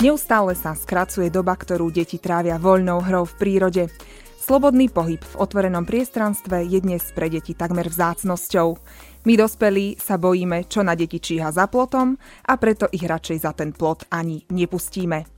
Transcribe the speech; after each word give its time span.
Neustále 0.00 0.56
sa 0.56 0.72
skracuje 0.72 1.28
doba, 1.28 1.52
ktorú 1.52 1.92
deti 1.92 2.16
trávia 2.16 2.56
voľnou 2.56 3.04
hrou 3.04 3.28
v 3.28 3.36
prírode. 3.36 3.92
Slobodný 4.40 4.88
pohyb 4.88 5.20
v 5.20 5.34
otvorenom 5.36 5.84
priestranstve 5.84 6.64
je 6.64 6.80
dnes 6.80 7.04
pre 7.12 7.28
deti 7.28 7.52
takmer 7.52 7.84
vzácnosťou. 7.84 8.80
My 9.28 9.36
dospelí 9.36 10.00
sa 10.00 10.16
bojíme, 10.16 10.64
čo 10.72 10.80
na 10.80 10.96
deti 10.96 11.20
číha 11.20 11.52
za 11.52 11.68
plotom 11.68 12.16
a 12.48 12.56
preto 12.56 12.88
ich 12.96 13.04
radšej 13.04 13.44
za 13.44 13.52
ten 13.52 13.76
plot 13.76 14.08
ani 14.08 14.48
nepustíme. 14.48 15.28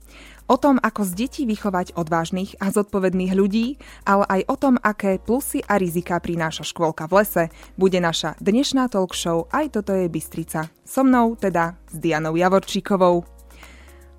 O 0.47 0.55
tom, 0.55 0.79
ako 0.79 1.11
z 1.11 1.27
detí 1.27 1.43
vychovať 1.43 1.99
odvážnych 1.99 2.55
a 2.63 2.71
zodpovedných 2.71 3.35
ľudí, 3.35 3.75
ale 4.07 4.23
aj 4.31 4.41
o 4.47 4.55
tom, 4.55 4.75
aké 4.79 5.19
plusy 5.19 5.59
a 5.67 5.75
rizika 5.75 6.23
prináša 6.23 6.63
škôlka 6.63 7.11
v 7.11 7.19
lese, 7.19 7.43
bude 7.75 7.99
naša 7.99 8.39
dnešná 8.39 8.87
talk 8.87 9.11
show 9.11 9.43
Aj 9.51 9.67
toto 9.67 9.91
je 9.91 10.07
Bystrica. 10.07 10.71
So 10.87 11.03
mnou, 11.03 11.35
teda 11.35 11.75
s 11.91 11.99
Dianou 11.99 12.39
Javorčíkovou 12.39 13.33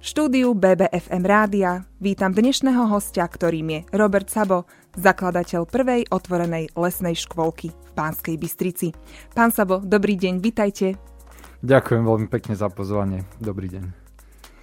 štúdiu 0.04 0.52
BBFM 0.52 1.24
rádia 1.24 1.88
vítam 1.96 2.28
dnešného 2.28 2.92
hostia, 2.92 3.24
ktorým 3.24 3.72
je 3.72 3.80
Robert 3.96 4.28
Sabo, 4.28 4.68
zakladateľ 5.00 5.64
prvej 5.64 6.04
otvorenej 6.12 6.76
lesnej 6.76 7.16
škôlky 7.16 7.72
v 7.72 7.90
Pánskej 7.96 8.36
Bystrici. 8.36 8.92
Pán 9.32 9.48
Sabo, 9.48 9.80
dobrý 9.80 10.20
deň, 10.20 10.44
vitajte. 10.44 11.00
Ďakujem 11.64 12.04
veľmi 12.04 12.28
pekne 12.28 12.52
za 12.52 12.68
pozvanie. 12.68 13.24
Dobrý 13.40 13.72
deň. 13.72 13.84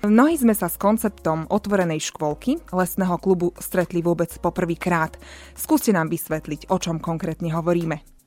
Mnohí 0.06 0.38
sme 0.38 0.54
sa 0.54 0.70
s 0.70 0.78
konceptom 0.78 1.50
otvorenej 1.50 2.06
škôlky 2.06 2.62
lesného 2.70 3.18
klubu 3.18 3.58
stretli 3.58 4.06
vôbec 4.06 4.30
poprvýkrát. 4.38 5.18
Skúste 5.58 5.90
nám 5.90 6.14
vysvetliť, 6.14 6.70
o 6.70 6.78
čom 6.78 7.02
konkrétne 7.02 7.50
hovoríme. 7.50 8.21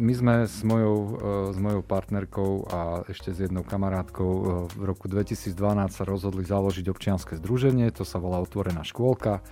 My 0.00 0.16
sme 0.16 0.34
s 0.48 0.64
mojou, 0.64 0.96
e, 0.96 1.08
s 1.52 1.58
mojou 1.60 1.84
partnerkou 1.84 2.64
a 2.72 2.80
ešte 3.04 3.36
s 3.36 3.44
jednou 3.44 3.60
kamarátkou 3.60 4.32
e, 4.32 4.42
v 4.72 4.82
roku 4.88 5.12
2012 5.12 5.52
sa 5.92 6.04
rozhodli 6.08 6.40
založiť 6.40 6.88
občianske 6.88 7.36
združenie, 7.36 7.92
to 7.92 8.08
sa 8.08 8.16
volá 8.16 8.40
Otvorená 8.40 8.80
škôlka. 8.80 9.44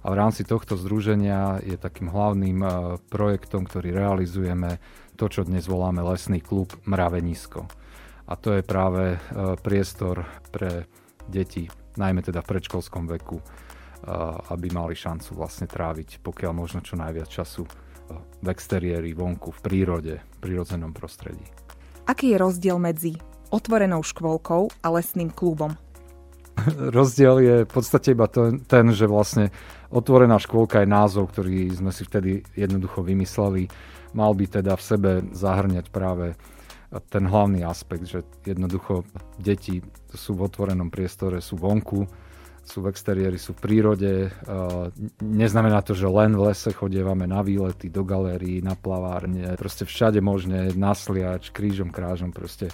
A 0.00 0.06
v 0.08 0.16
rámci 0.16 0.48
tohto 0.48 0.80
združenia 0.80 1.60
je 1.60 1.76
takým 1.76 2.08
hlavným 2.08 2.58
e, 2.64 2.68
projektom, 3.12 3.68
ktorý 3.68 3.92
realizujeme, 3.92 4.80
to, 5.20 5.28
čo 5.28 5.44
dnes 5.44 5.68
voláme 5.68 6.00
Lesný 6.00 6.40
klub 6.40 6.72
Mravenisko. 6.88 7.68
A 8.24 8.40
to 8.40 8.56
je 8.56 8.64
práve 8.64 9.20
priestor 9.60 10.24
pre 10.48 10.88
deti, 11.28 11.68
najmä 12.00 12.24
teda 12.24 12.40
v 12.40 12.56
predškolskom 12.56 13.10
veku, 13.10 13.42
aby 14.54 14.70
mali 14.70 14.94
šancu 14.94 15.34
vlastne 15.34 15.66
tráviť 15.66 16.22
pokiaľ 16.22 16.52
možno 16.54 16.78
čo 16.78 16.94
najviac 16.94 17.26
času 17.26 17.66
v 18.40 18.46
exteriéri, 18.50 19.14
vonku, 19.14 19.54
v 19.54 19.60
prírode, 19.60 20.14
v 20.18 20.36
prírodzenom 20.42 20.90
prostredí. 20.90 21.44
Aký 22.08 22.34
je 22.34 22.38
rozdiel 22.40 22.80
medzi 22.80 23.14
otvorenou 23.54 24.02
škôlkou 24.02 24.70
a 24.82 24.86
lesným 24.90 25.30
klubom? 25.30 25.78
rozdiel 26.96 27.36
je 27.40 27.56
v 27.64 27.70
podstate 27.70 28.12
iba 28.12 28.26
ten, 28.26 28.62
ten, 28.64 28.92
že 28.92 29.06
vlastne 29.08 29.54
otvorená 29.90 30.38
škôlka 30.40 30.82
je 30.82 30.88
názov, 30.88 31.32
ktorý 31.32 31.70
sme 31.72 31.92
si 31.94 32.02
vtedy 32.04 32.44
jednoducho 32.54 33.04
vymysleli. 33.04 33.70
Mal 34.16 34.32
by 34.34 34.44
teda 34.60 34.74
v 34.74 34.82
sebe 34.82 35.10
zahrňať 35.30 35.86
práve 35.94 36.34
ten 37.06 37.22
hlavný 37.22 37.62
aspekt, 37.62 38.10
že 38.10 38.26
jednoducho 38.42 39.06
deti 39.38 39.78
sú 40.10 40.34
v 40.34 40.50
otvorenom 40.50 40.90
priestore, 40.90 41.38
sú 41.38 41.54
vonku, 41.54 42.02
sú 42.64 42.84
v 42.84 42.90
exteriéri, 42.92 43.34
sú 43.40 43.56
v 43.56 43.62
prírode. 43.66 44.12
Neznamená 45.18 45.82
to, 45.82 45.96
že 45.96 46.06
len 46.06 46.38
v 46.38 46.52
lese 46.52 46.70
chodievame 46.70 47.26
na 47.26 47.42
výlety, 47.42 47.90
do 47.90 48.06
galérií, 48.06 48.62
na 48.62 48.78
plavárne, 48.78 49.58
proste 49.58 49.88
všade 49.88 50.22
možne, 50.22 50.70
na 50.78 50.94
sliač, 50.94 51.50
krížom, 51.50 51.90
krážom, 51.90 52.30
proste 52.30 52.70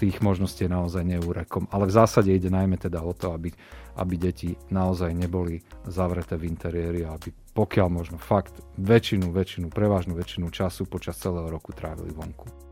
tých 0.00 0.18
možností 0.24 0.66
je 0.66 0.74
naozaj 0.74 1.06
neúrekom. 1.06 1.70
Ale 1.70 1.86
v 1.86 1.96
zásade 1.96 2.34
ide 2.34 2.50
najmä 2.50 2.80
teda 2.80 2.98
o 3.04 3.14
to, 3.14 3.30
aby, 3.36 3.54
aby 4.00 4.14
deti 4.18 4.58
naozaj 4.72 5.14
neboli 5.14 5.62
zavreté 5.86 6.34
v 6.34 6.50
interiéri 6.50 7.06
a 7.06 7.14
aby 7.14 7.30
pokiaľ 7.52 7.88
možno 7.92 8.16
fakt 8.16 8.58
väčšinu, 8.80 9.28
väčšinu, 9.28 9.68
prevažnú 9.68 10.16
väčšinu 10.16 10.48
času 10.48 10.88
počas 10.88 11.20
celého 11.20 11.46
roku 11.52 11.76
trávili 11.76 12.10
vonku. 12.10 12.71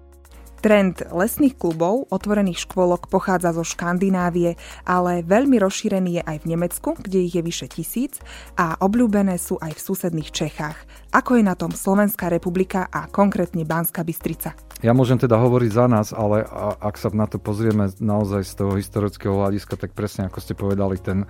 Trend 0.60 1.00
lesných 1.08 1.56
klubov, 1.56 2.04
otvorených 2.12 2.68
škôlok 2.68 3.08
pochádza 3.08 3.56
zo 3.56 3.64
Škandinávie, 3.64 4.60
ale 4.84 5.24
veľmi 5.24 5.56
rozšírený 5.56 6.20
je 6.20 6.22
aj 6.22 6.36
v 6.44 6.48
Nemecku, 6.52 7.00
kde 7.00 7.24
ich 7.24 7.32
je 7.32 7.40
vyše 7.40 7.64
tisíc 7.72 8.20
a 8.60 8.76
obľúbené 8.76 9.40
sú 9.40 9.56
aj 9.56 9.72
v 9.72 9.80
susedných 9.80 10.28
Čechách. 10.28 10.76
Ako 11.16 11.40
je 11.40 11.48
na 11.48 11.56
tom 11.56 11.72
Slovenská 11.72 12.28
republika 12.28 12.84
a 12.92 13.08
konkrétne 13.08 13.64
Banská 13.64 14.04
Bystrica? 14.04 14.52
Ja 14.84 14.92
môžem 14.92 15.16
teda 15.16 15.40
hovoriť 15.40 15.70
za 15.72 15.86
nás, 15.88 16.12
ale 16.12 16.44
ak 16.76 17.00
sa 17.00 17.08
na 17.08 17.24
to 17.24 17.40
pozrieme 17.40 17.88
naozaj 17.96 18.44
z 18.44 18.52
toho 18.60 18.76
historického 18.76 19.32
hľadiska, 19.32 19.80
tak 19.80 19.96
presne 19.96 20.28
ako 20.28 20.44
ste 20.44 20.52
povedali, 20.52 21.00
ten, 21.00 21.24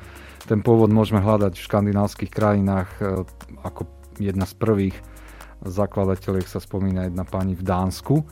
ten 0.50 0.58
pôvod 0.58 0.90
môžeme 0.90 1.22
hľadať 1.22 1.54
v 1.54 1.66
škandinávskych 1.70 2.34
krajinách 2.34 2.90
e, 2.98 3.22
ako 3.62 3.86
jedna 4.18 4.42
z 4.42 4.58
prvých 4.58 4.98
zakladateľiek 5.62 6.46
sa 6.50 6.58
spomína 6.58 7.06
jedna 7.06 7.22
pani 7.22 7.54
v 7.54 7.62
Dánsku 7.62 8.26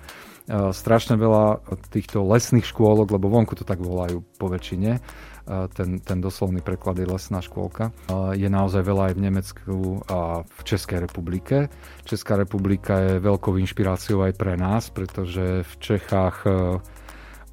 strašne 0.48 1.20
veľa 1.20 1.60
týchto 1.92 2.25
lesných 2.25 2.64
škôlok, 2.64 3.12
lebo 3.12 3.28
vonku 3.28 3.53
to 3.53 3.69
tak 3.69 3.84
volajú 3.84 4.25
po 4.41 4.48
väčšine, 4.48 4.97
eh, 4.97 5.66
ten, 5.76 6.00
ten 6.00 6.19
doslovný 6.25 6.64
preklad 6.64 6.97
je 6.97 7.04
lesná 7.04 7.44
škôlka. 7.44 7.92
Eh, 8.09 8.41
je 8.41 8.48
naozaj 8.48 8.81
veľa 8.81 9.12
aj 9.12 9.14
v 9.14 9.25
Nemecku 9.28 9.76
a 10.09 10.42
v 10.48 10.60
Českej 10.64 11.04
republike. 11.04 11.69
Česká 12.09 12.41
republika 12.41 12.97
je 12.97 13.20
veľkou 13.20 13.60
inšpiráciou 13.60 14.25
aj 14.25 14.32
pre 14.41 14.56
nás, 14.56 14.88
pretože 14.88 15.69
v 15.69 15.72
Čechách 15.78 16.48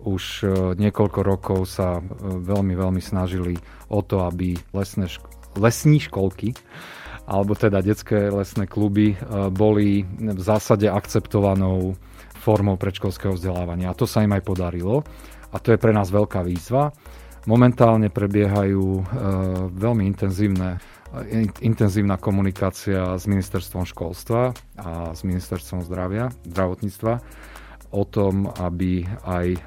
už 0.06 0.46
niekoľko 0.78 1.20
rokov 1.26 1.60
sa 1.66 1.98
veľmi, 2.22 2.78
veľmi 2.78 3.02
snažili 3.02 3.58
o 3.90 4.06
to, 4.06 4.22
aby 4.22 4.54
lesné 4.70 5.10
šk- 5.10 5.58
lesní 5.58 5.98
školky 5.98 6.54
alebo 7.26 7.58
teda 7.58 7.82
detské 7.82 8.30
lesné 8.30 8.70
kluby 8.70 9.18
boli 9.50 10.06
v 10.06 10.38
zásade 10.38 10.86
akceptovanou 10.86 11.98
formou 12.46 12.78
predškolského 12.78 13.34
vzdelávania. 13.34 13.90
A 13.90 13.98
to 13.98 14.06
sa 14.06 14.22
im 14.22 14.38
aj 14.38 14.46
podarilo. 14.46 15.02
A 15.50 15.58
to 15.58 15.74
je 15.74 15.82
pre 15.82 15.90
nás 15.90 16.14
veľká 16.14 16.46
výzva. 16.46 16.94
Momentálne 17.50 18.14
prebiehajú 18.14 18.86
e, 18.86 19.04
veľmi 19.74 20.06
intenzívne 20.06 20.78
e, 21.30 21.46
intenzívna 21.62 22.18
komunikácia 22.18 23.18
s 23.18 23.30
ministerstvom 23.30 23.86
školstva 23.86 24.54
a 24.82 25.14
s 25.14 25.22
ministerstvom 25.22 25.86
zdravia, 25.86 26.34
zdravotníctva 26.46 27.14
o 27.94 28.04
tom, 28.04 28.50
aby 28.50 29.06
aj 29.24 29.48
e, 29.56 29.60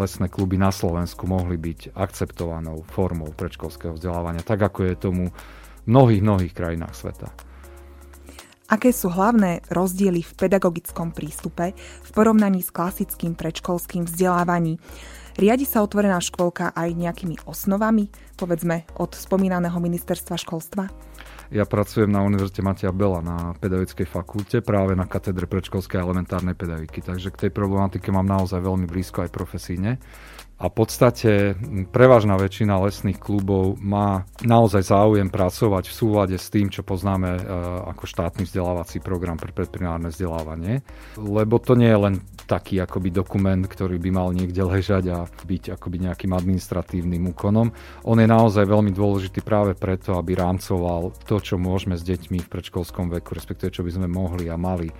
lesné 0.00 0.26
kluby 0.32 0.56
na 0.56 0.72
Slovensku 0.72 1.28
mohli 1.28 1.60
byť 1.60 1.92
akceptovanou 1.94 2.88
formou 2.88 3.28
predškolského 3.36 3.94
vzdelávania, 3.94 4.40
tak 4.40 4.64
ako 4.64 4.88
je 4.88 4.94
tomu 4.96 5.24
v 5.30 5.86
mnohých, 5.86 6.24
mnohých 6.24 6.52
krajinách 6.56 6.96
sveta. 6.96 7.47
Aké 8.68 8.92
sú 8.92 9.08
hlavné 9.08 9.64
rozdiely 9.72 10.20
v 10.20 10.36
pedagogickom 10.36 11.16
prístupe 11.16 11.72
v 12.04 12.10
porovnaní 12.12 12.60
s 12.60 12.68
klasickým 12.68 13.32
predškolským 13.32 14.04
vzdelávaním? 14.04 14.76
Riadi 15.40 15.64
sa 15.64 15.80
otvorená 15.80 16.20
škôlka 16.20 16.76
aj 16.76 16.92
nejakými 16.92 17.48
osnovami, 17.48 18.12
povedzme 18.36 18.84
od 19.00 19.16
spomínaného 19.16 19.80
ministerstva 19.80 20.36
školstva? 20.36 20.84
Ja 21.48 21.64
pracujem 21.64 22.12
na 22.12 22.20
Univerzite 22.20 22.60
Matia 22.60 22.92
Bela 22.92 23.24
na 23.24 23.56
pedagogickej 23.56 24.04
fakulte, 24.04 24.60
práve 24.60 24.92
na 24.92 25.08
katedre 25.08 25.48
predškolskej 25.48 25.96
a 25.96 26.04
elementárnej 26.04 26.52
pedagogiky, 26.52 27.00
takže 27.00 27.32
k 27.32 27.48
tej 27.48 27.50
problematike 27.56 28.12
mám 28.12 28.28
naozaj 28.28 28.60
veľmi 28.60 28.84
blízko 28.84 29.24
aj 29.24 29.32
profesíne 29.32 29.96
a 30.58 30.66
v 30.66 30.74
podstate 30.74 31.54
prevažná 31.94 32.34
väčšina 32.34 32.82
lesných 32.82 33.22
klubov 33.22 33.78
má 33.78 34.26
naozaj 34.42 34.90
záujem 34.90 35.30
pracovať 35.30 35.86
v 35.86 35.94
súlade 35.94 36.34
s 36.34 36.50
tým, 36.50 36.66
čo 36.66 36.82
poznáme 36.82 37.30
e, 37.38 37.42
ako 37.94 38.10
štátny 38.10 38.42
vzdelávací 38.42 38.98
program 38.98 39.38
pre 39.38 39.54
predprimárne 39.54 40.10
vzdelávanie, 40.10 40.82
lebo 41.14 41.62
to 41.62 41.78
nie 41.78 41.86
je 41.86 41.98
len 42.10 42.14
taký 42.50 42.82
akoby 42.82 43.14
dokument, 43.14 43.62
ktorý 43.62 44.02
by 44.02 44.10
mal 44.10 44.28
niekde 44.34 44.66
ležať 44.66 45.04
a 45.14 45.18
byť 45.28 45.78
akoby 45.78 46.10
nejakým 46.10 46.34
administratívnym 46.34 47.30
úkonom. 47.36 47.70
On 48.08 48.18
je 48.18 48.26
naozaj 48.26 48.66
veľmi 48.66 48.90
dôležitý 48.90 49.46
práve 49.46 49.78
preto, 49.78 50.18
aby 50.18 50.34
rámcoval 50.34 51.14
to, 51.28 51.38
čo 51.38 51.54
môžeme 51.54 51.94
s 51.94 52.02
deťmi 52.02 52.42
v 52.42 52.50
predškolskom 52.50 53.14
veku, 53.14 53.36
respektíve 53.36 53.70
čo 53.70 53.86
by 53.86 53.94
sme 53.94 54.08
mohli 54.10 54.50
a 54.50 54.58
mali 54.58 54.90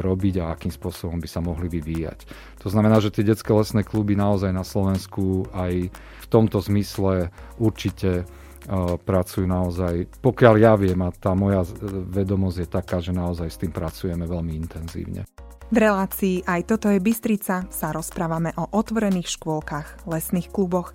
robiť 0.00 0.42
a 0.42 0.54
akým 0.54 0.72
spôsobom 0.72 1.20
by 1.20 1.28
sa 1.28 1.44
mohli 1.44 1.68
vyvíjať. 1.68 2.26
To 2.64 2.68
znamená, 2.72 2.98
že 2.98 3.12
tie 3.12 3.26
detské 3.26 3.52
lesné 3.52 3.84
kluby 3.84 4.16
naozaj 4.18 4.50
na 4.50 4.64
Slovensku 4.64 5.46
aj 5.52 5.90
v 5.94 6.26
tomto 6.32 6.58
zmysle 6.64 7.28
určite 7.60 8.24
uh, 8.24 8.96
pracujú 8.98 9.44
naozaj, 9.44 10.08
pokiaľ 10.24 10.54
ja 10.56 10.72
viem 10.74 10.98
a 11.04 11.12
tá 11.12 11.36
moja 11.36 11.62
vedomosť 12.10 12.58
je 12.64 12.68
taká, 12.68 12.98
že 13.04 13.12
naozaj 13.12 13.48
s 13.50 13.60
tým 13.60 13.70
pracujeme 13.70 14.24
veľmi 14.24 14.52
intenzívne. 14.56 15.28
V 15.74 15.76
relácii 15.80 16.44
Aj 16.44 16.60
toto 16.62 16.92
je 16.92 17.00
Bystrica 17.00 17.66
sa 17.72 17.88
rozprávame 17.90 18.52
o 18.54 18.68
otvorených 18.70 19.40
škôlkach, 19.40 20.06
lesných 20.06 20.52
kluboch, 20.52 20.92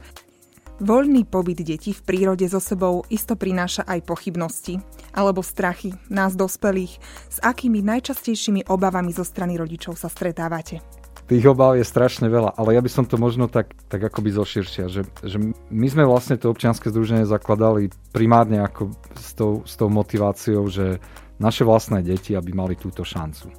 Voľný 0.79 1.27
pobyt 1.27 1.59
detí 1.59 1.91
v 1.91 1.99
prírode 2.07 2.47
so 2.47 2.63
sebou 2.63 3.03
isto 3.11 3.35
prináša 3.35 3.83
aj 3.83 3.99
pochybnosti 4.07 4.79
alebo 5.11 5.43
strachy 5.43 5.91
nás 6.07 6.39
dospelých, 6.39 7.03
s 7.27 7.37
akými 7.43 7.83
najčastejšími 7.83 8.71
obavami 8.71 9.11
zo 9.11 9.27
strany 9.27 9.59
rodičov 9.59 9.99
sa 9.99 10.07
stretávate. 10.07 10.79
tých 11.27 11.43
obav 11.51 11.75
je 11.75 11.83
strašne 11.83 12.31
veľa, 12.31 12.55
ale 12.55 12.79
ja 12.79 12.81
by 12.81 12.87
som 12.87 13.03
to 13.03 13.19
možno 13.19 13.51
tak, 13.51 13.75
tak 13.91 14.07
akoby 14.07 14.31
zoširšia, 14.31 14.87
že, 14.87 15.03
že 15.19 15.37
my 15.67 15.87
sme 15.91 16.07
vlastne 16.07 16.39
to 16.39 16.47
občianske 16.47 16.87
združenie 16.87 17.27
zakladali 17.27 17.91
primárne 18.15 18.63
ako 18.63 18.95
s 19.19 19.35
tou, 19.35 19.67
s 19.67 19.75
tou 19.75 19.91
motiváciou, 19.91 20.63
že 20.71 21.03
naše 21.43 21.67
vlastné 21.67 22.07
deti, 22.07 22.39
aby 22.39 22.55
mali 22.55 22.79
túto 22.79 23.03
šancu. 23.03 23.51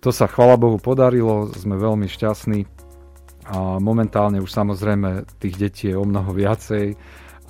To 0.00 0.10
sa 0.10 0.24
chvala 0.32 0.56
Bohu 0.56 0.80
podarilo, 0.80 1.52
sme 1.52 1.76
veľmi 1.76 2.08
šťastní 2.08 2.85
a 3.46 3.78
momentálne 3.78 4.42
už 4.42 4.50
samozrejme 4.50 5.22
tých 5.38 5.54
detí 5.54 5.84
je 5.90 5.96
o 5.96 6.02
mnoho 6.02 6.34
viacej 6.34 6.98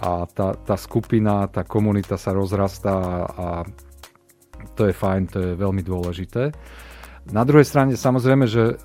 a 0.04 0.28
tá, 0.28 0.52
tá 0.52 0.76
skupina, 0.76 1.48
tá 1.48 1.64
komunita 1.64 2.20
sa 2.20 2.36
rozrastá 2.36 3.24
a 3.24 3.46
to 4.76 4.84
je 4.88 4.92
fajn, 4.92 5.22
to 5.32 5.38
je 5.40 5.50
veľmi 5.56 5.80
dôležité. 5.80 6.52
Na 7.32 7.42
druhej 7.42 7.66
strane 7.66 7.96
samozrejme, 7.96 8.44
že 8.44 8.76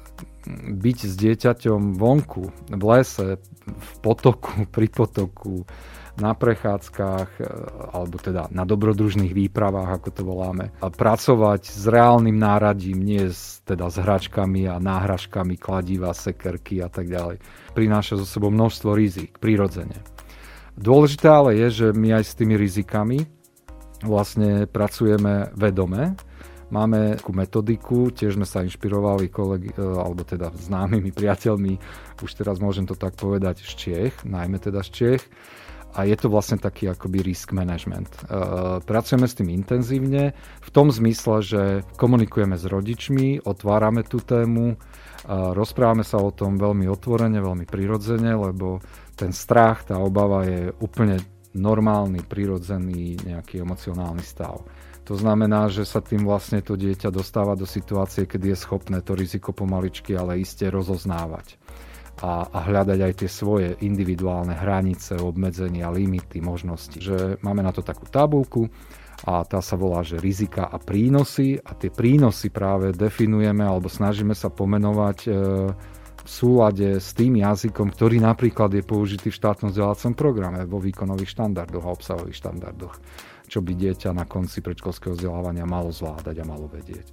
byť 0.71 0.97
s 1.05 1.13
dieťaťom 1.19 1.99
vonku, 1.99 2.43
v 2.73 2.83
lese, 2.87 3.37
v 3.67 3.91
potoku, 4.01 4.65
pri 4.73 4.87
potoku, 4.89 5.67
na 6.21 6.38
prechádzkach, 6.38 7.29
e, 7.41 7.45
alebo 7.97 8.21
teda 8.21 8.45
na 8.53 8.62
dobrodružných 8.63 9.33
výpravách, 9.33 9.89
ako 9.97 10.09
to 10.13 10.21
voláme. 10.21 10.69
A 10.85 10.94
pracovať 10.94 11.65
s 11.65 11.89
reálnym 11.89 12.38
náradím, 12.38 13.01
nie 13.01 13.33
s, 13.33 13.65
teda 13.65 13.89
s 13.89 13.97
hračkami 13.97 14.69
a 14.69 14.77
náhražkami, 14.77 15.57
kladiva, 15.57 16.13
sekerky 16.13 16.85
a 16.85 16.88
tak 16.94 17.09
ďalej. 17.09 17.41
Prináša 17.73 18.21
zo 18.21 18.29
sebou 18.29 18.53
množstvo 18.53 18.94
rizik, 18.94 19.41
prirodzene. 19.41 19.97
Dôležité 20.77 21.27
ale 21.27 21.57
je, 21.57 21.68
že 21.68 21.88
my 21.97 22.21
aj 22.21 22.23
s 22.29 22.38
tými 22.38 22.56
rizikami 22.56 23.25
vlastne 24.06 24.69
pracujeme 24.69 25.51
vedome, 25.57 26.15
Máme 26.71 27.19
takú 27.19 27.35
metodiku, 27.35 28.00
tiež 28.15 28.39
sme 28.39 28.47
sa 28.47 28.63
inšpirovali 28.63 29.27
kolegy, 29.27 29.75
e, 29.75 29.83
alebo 29.83 30.23
teda 30.23 30.56
známymi 30.56 31.12
priateľmi, 31.12 31.75
už 32.23 32.31
teraz 32.31 32.63
môžem 32.63 32.88
to 32.88 32.95
tak 32.95 33.19
povedať, 33.19 33.59
z 33.59 33.71
Čiech, 33.75 34.15
najmä 34.23 34.56
teda 34.56 34.79
z 34.79 34.89
Čiech. 34.95 35.23
A 35.91 36.07
je 36.07 36.15
to 36.15 36.31
vlastne 36.31 36.55
taký 36.55 36.88
akoby 36.88 37.19
risk 37.19 37.51
management. 37.51 38.07
E, 38.07 38.19
pracujeme 38.83 39.27
s 39.27 39.35
tým 39.35 39.51
intenzívne 39.51 40.31
v 40.63 40.69
tom 40.71 40.88
zmysle, 40.88 41.35
že 41.43 41.61
komunikujeme 41.99 42.55
s 42.55 42.63
rodičmi, 42.63 43.43
otvárame 43.43 44.07
tú 44.07 44.23
tému, 44.23 44.73
e, 44.73 44.75
rozprávame 45.29 46.07
sa 46.07 46.23
o 46.23 46.31
tom 46.31 46.55
veľmi 46.55 46.88
otvorene, 46.88 47.43
veľmi 47.43 47.67
prirodzene, 47.67 48.31
lebo 48.31 48.79
ten 49.19 49.35
strach, 49.35 49.83
tá 49.83 49.99
obava 49.99 50.47
je 50.47 50.71
úplne 50.79 51.19
normálny, 51.51 52.23
prirodzený 52.23 53.19
nejaký 53.27 53.59
emocionálny 53.59 54.23
stav. 54.23 54.63
To 55.09 55.19
znamená, 55.19 55.67
že 55.67 55.83
sa 55.83 55.99
tým 55.99 56.23
vlastne 56.23 56.63
to 56.63 56.79
dieťa 56.79 57.11
dostáva 57.11 57.57
do 57.59 57.67
situácie, 57.67 58.29
kedy 58.29 58.55
je 58.55 58.57
schopné 58.63 59.03
to 59.03 59.17
riziko 59.17 59.51
pomaličky, 59.51 60.15
ale 60.15 60.39
iste 60.39 60.69
rozoznávať. 60.71 61.59
A, 62.21 62.45
a 62.45 62.59
hľadať 62.69 63.00
aj 63.01 63.13
tie 63.18 63.29
svoje 63.29 63.73
individuálne 63.81 64.53
hranice, 64.53 65.18
obmedzenia, 65.18 65.89
limity, 65.89 66.38
možnosti. 66.38 67.01
Že 67.01 67.41
máme 67.41 67.65
na 67.65 67.73
to 67.73 67.81
takú 67.81 68.06
tabulku 68.06 68.69
a 69.25 69.41
tá 69.41 69.57
sa 69.57 69.73
volá, 69.73 70.06
že 70.06 70.21
rizika 70.21 70.69
a 70.69 70.77
prínosy 70.77 71.57
a 71.57 71.73
tie 71.73 71.89
prínosy 71.89 72.53
práve 72.53 72.94
definujeme 72.94 73.65
alebo 73.65 73.89
snažíme 73.89 74.38
sa 74.38 74.53
pomenovať 74.53 75.18
e, 75.25 75.29
v 76.21 76.29
súlade 76.29 77.01
s 77.01 77.18
tým 77.18 77.41
jazykom, 77.41 77.89
ktorý 77.89 78.21
napríklad 78.21 78.69
je 78.69 78.85
použitý 78.85 79.33
v 79.33 79.39
štátnom 79.41 79.73
vzdelávacom 79.73 80.13
programe 80.13 80.62
vo 80.69 80.77
výkonových 80.77 81.33
štandardoch 81.33 81.85
a 81.89 81.94
obsahových 81.94 82.38
štandardoch 82.38 82.95
čo 83.51 83.59
by 83.59 83.75
dieťa 83.75 84.15
na 84.15 84.23
konci 84.23 84.63
predškolského 84.63 85.12
vzdelávania 85.19 85.68
malo 85.68 85.91
zvládať 85.91 86.39
a 86.39 86.47
malo 86.47 86.71
vedieť. 86.71 87.03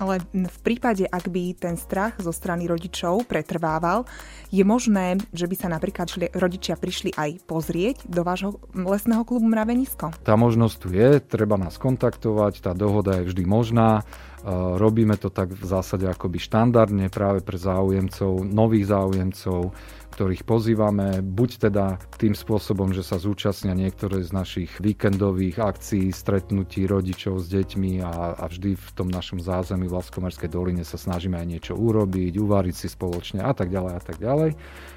Ale 0.00 0.24
v 0.32 0.58
prípade, 0.64 1.04
ak 1.04 1.28
by 1.28 1.52
ten 1.56 1.76
strach 1.76 2.16
zo 2.16 2.32
strany 2.32 2.64
rodičov 2.64 3.28
pretrvával, 3.28 4.08
je 4.48 4.64
možné, 4.64 5.20
že 5.32 5.44
by 5.44 5.56
sa 5.56 5.68
napríklad 5.68 6.08
rodičia 6.32 6.80
prišli 6.80 7.12
aj 7.16 7.44
pozrieť 7.44 8.08
do 8.08 8.24
vášho 8.24 8.60
lesného 8.72 9.24
klubu 9.28 9.48
Mravenisko? 9.48 10.12
Tá 10.24 10.34
možnosť 10.36 10.76
tu 10.80 10.88
je, 10.92 11.20
treba 11.20 11.60
nás 11.60 11.76
kontaktovať, 11.76 12.64
tá 12.64 12.72
dohoda 12.72 13.20
je 13.20 13.32
vždy 13.32 13.44
možná. 13.44 14.00
E, 14.00 14.48
robíme 14.80 15.14
to 15.20 15.28
tak 15.28 15.52
v 15.52 15.64
zásade 15.64 16.08
akoby 16.08 16.40
štandardne 16.40 17.06
práve 17.12 17.44
pre 17.44 17.60
záujemcov, 17.60 18.48
nových 18.48 18.90
záujemcov, 18.90 19.72
ktorých 20.12 20.44
pozývame, 20.44 21.24
buď 21.24 21.50
teda 21.72 21.96
tým 22.20 22.36
spôsobom, 22.36 22.92
že 22.92 23.00
sa 23.00 23.16
zúčastnia 23.16 23.72
niektoré 23.72 24.20
z 24.20 24.30
našich 24.30 24.70
víkendových 24.78 25.56
akcií, 25.56 26.12
stretnutí 26.12 26.84
rodičov 26.84 27.40
s 27.40 27.48
deťmi 27.48 28.04
a, 28.04 28.36
a 28.36 28.44
vždy 28.44 28.76
v 28.76 28.88
tom 28.92 29.08
našom 29.08 29.40
zázemí 29.40 29.88
v 29.88 29.96
Laskomerskej 29.96 30.52
doline 30.52 30.84
sa 30.84 31.00
snažíme 31.00 31.40
aj 31.40 31.46
niečo 31.48 31.74
urobiť, 31.74 32.36
uvariť 32.36 32.74
si 32.76 32.88
spoločne 32.92 33.40
a 33.40 33.56
tak 33.56 33.72
ďalej 33.72 33.92
a 33.96 34.02
tak 34.04 34.16
ďalej. 34.20 34.50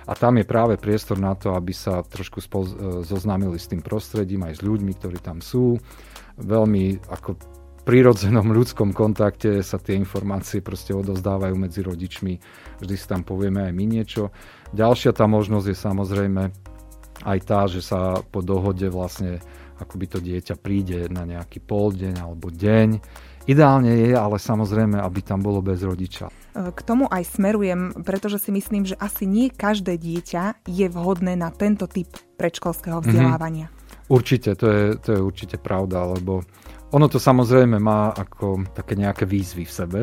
A 0.06 0.14
tam 0.14 0.36
je 0.36 0.46
práve 0.46 0.76
priestor 0.76 1.16
na 1.16 1.34
to, 1.34 1.56
aby 1.56 1.72
sa 1.72 2.04
trošku 2.04 2.44
spoz, 2.44 2.76
e, 2.76 3.02
zoznámili 3.08 3.56
s 3.56 3.72
tým 3.72 3.80
prostredím 3.80 4.44
aj 4.46 4.60
s 4.60 4.62
ľuďmi, 4.62 4.92
ktorí 5.00 5.18
tam 5.24 5.40
sú. 5.40 5.80
Veľmi 6.36 7.00
ako 7.08 7.56
prirodzenom 7.86 8.50
ľudskom 8.50 8.92
kontakte 8.92 9.62
sa 9.62 9.78
tie 9.78 9.94
informácie 9.94 10.66
proste 10.66 10.98
odozdávajú 10.98 11.54
medzi 11.54 11.86
rodičmi. 11.86 12.34
Vždy 12.82 12.96
si 12.98 13.06
tam 13.06 13.22
povieme 13.22 13.70
aj 13.70 13.74
my 13.78 13.86
niečo. 13.86 14.34
Ďalšia 14.74 15.14
tá 15.14 15.30
možnosť 15.30 15.68
je 15.70 15.78
samozrejme 15.78 16.44
aj 17.24 17.40
tá, 17.46 17.70
že 17.70 17.86
sa 17.86 18.20
po 18.26 18.42
dohode 18.42 18.90
vlastne 18.90 19.40
akoby 19.80 20.06
to 20.10 20.20
dieťa 20.20 20.56
príde 20.58 21.08
na 21.14 21.24
nejaký 21.24 21.62
pol 21.62 21.94
deň 21.94 22.26
alebo 22.26 22.50
deň. 22.50 22.90
Ideálne 23.46 23.94
je 23.94 24.18
ale 24.18 24.42
samozrejme, 24.42 24.98
aby 24.98 25.22
tam 25.22 25.46
bolo 25.46 25.62
bez 25.62 25.86
rodiča. 25.86 26.34
K 26.58 26.80
tomu 26.82 27.06
aj 27.06 27.38
smerujem, 27.38 27.94
pretože 28.02 28.42
si 28.42 28.50
myslím, 28.50 28.90
že 28.90 28.98
asi 28.98 29.30
nie 29.30 29.54
každé 29.54 30.02
dieťa 30.02 30.66
je 30.66 30.88
vhodné 30.90 31.38
na 31.38 31.54
tento 31.54 31.86
typ 31.86 32.10
predškolského 32.42 33.00
mhm. 33.00 33.06
vzdelávania. 33.06 33.68
Mm-hmm. 33.70 33.84
Určite, 34.06 34.54
to 34.54 34.68
je, 34.70 34.84
to 35.02 35.10
je 35.18 35.22
určite 35.22 35.58
pravda, 35.58 36.06
lebo 36.06 36.46
ono 36.92 37.08
to 37.10 37.18
samozrejme 37.18 37.82
má 37.82 38.14
ako 38.14 38.68
také 38.76 38.94
nejaké 38.94 39.26
výzvy 39.26 39.66
v 39.66 39.74
sebe. 39.74 40.00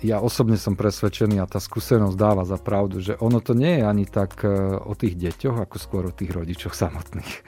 Ja 0.00 0.24
osobne 0.24 0.56
som 0.56 0.80
presvedčený 0.80 1.44
a 1.44 1.50
tá 1.50 1.60
skúsenosť 1.60 2.16
dáva 2.16 2.48
za 2.48 2.56
pravdu, 2.56 3.04
že 3.04 3.20
ono 3.20 3.44
to 3.44 3.52
nie 3.52 3.80
je 3.80 3.84
ani 3.84 4.08
tak 4.08 4.40
e, 4.48 4.48
o 4.80 4.96
tých 4.96 5.12
deťoch, 5.12 5.60
ako 5.60 5.76
skôr 5.76 6.08
o 6.08 6.16
tých 6.16 6.32
rodičoch 6.32 6.72
samotných. 6.72 7.34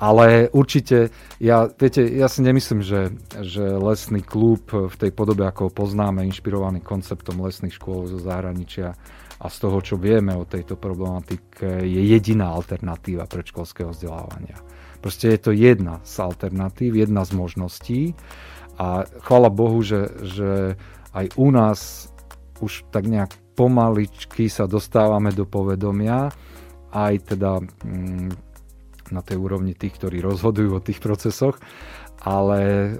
Ale 0.00 0.48
určite, 0.56 1.12
ja, 1.36 1.68
viete, 1.68 2.00
ja 2.00 2.24
si 2.32 2.40
nemyslím, 2.40 2.80
že, 2.80 3.12
že 3.44 3.76
lesný 3.76 4.24
klub 4.24 4.64
v 4.72 4.96
tej 4.96 5.12
podobe, 5.12 5.44
ako 5.44 5.68
ho 5.68 5.72
poznáme, 5.76 6.24
inšpirovaný 6.24 6.80
konceptom 6.80 7.36
lesných 7.44 7.76
škôl 7.76 8.08
zo 8.08 8.16
zahraničia 8.16 8.96
a 9.40 9.46
z 9.52 9.56
toho, 9.60 9.84
čo 9.84 10.00
vieme 10.00 10.32
o 10.32 10.48
tejto 10.48 10.80
problematike, 10.80 11.84
je 11.84 12.00
jediná 12.00 12.48
alternatíva 12.48 13.28
predškolského 13.28 13.92
vzdelávania. 13.92 14.56
Proste 15.00 15.32
je 15.32 15.40
to 15.40 15.50
jedna 15.56 16.00
z 16.04 16.14
alternatív, 16.20 16.96
jedna 16.96 17.24
z 17.24 17.32
možností. 17.32 18.00
A 18.80 19.04
chvala 19.24 19.52
Bohu, 19.52 19.80
že, 19.84 20.08
že 20.24 20.80
aj 21.12 21.36
u 21.36 21.48
nás 21.52 22.08
už 22.60 22.88
tak 22.92 23.08
nejak 23.08 23.32
pomaličky 23.56 24.48
sa 24.48 24.64
dostávame 24.64 25.32
do 25.36 25.44
povedomia, 25.44 26.32
aj 26.92 27.36
teda 27.36 27.60
mm, 27.60 28.30
na 29.12 29.20
tej 29.20 29.36
úrovni 29.36 29.76
tých, 29.76 30.00
ktorí 30.00 30.22
rozhodujú 30.24 30.80
o 30.80 30.84
tých 30.84 31.02
procesoch, 31.02 31.60
ale 32.24 32.60
e, 32.60 32.90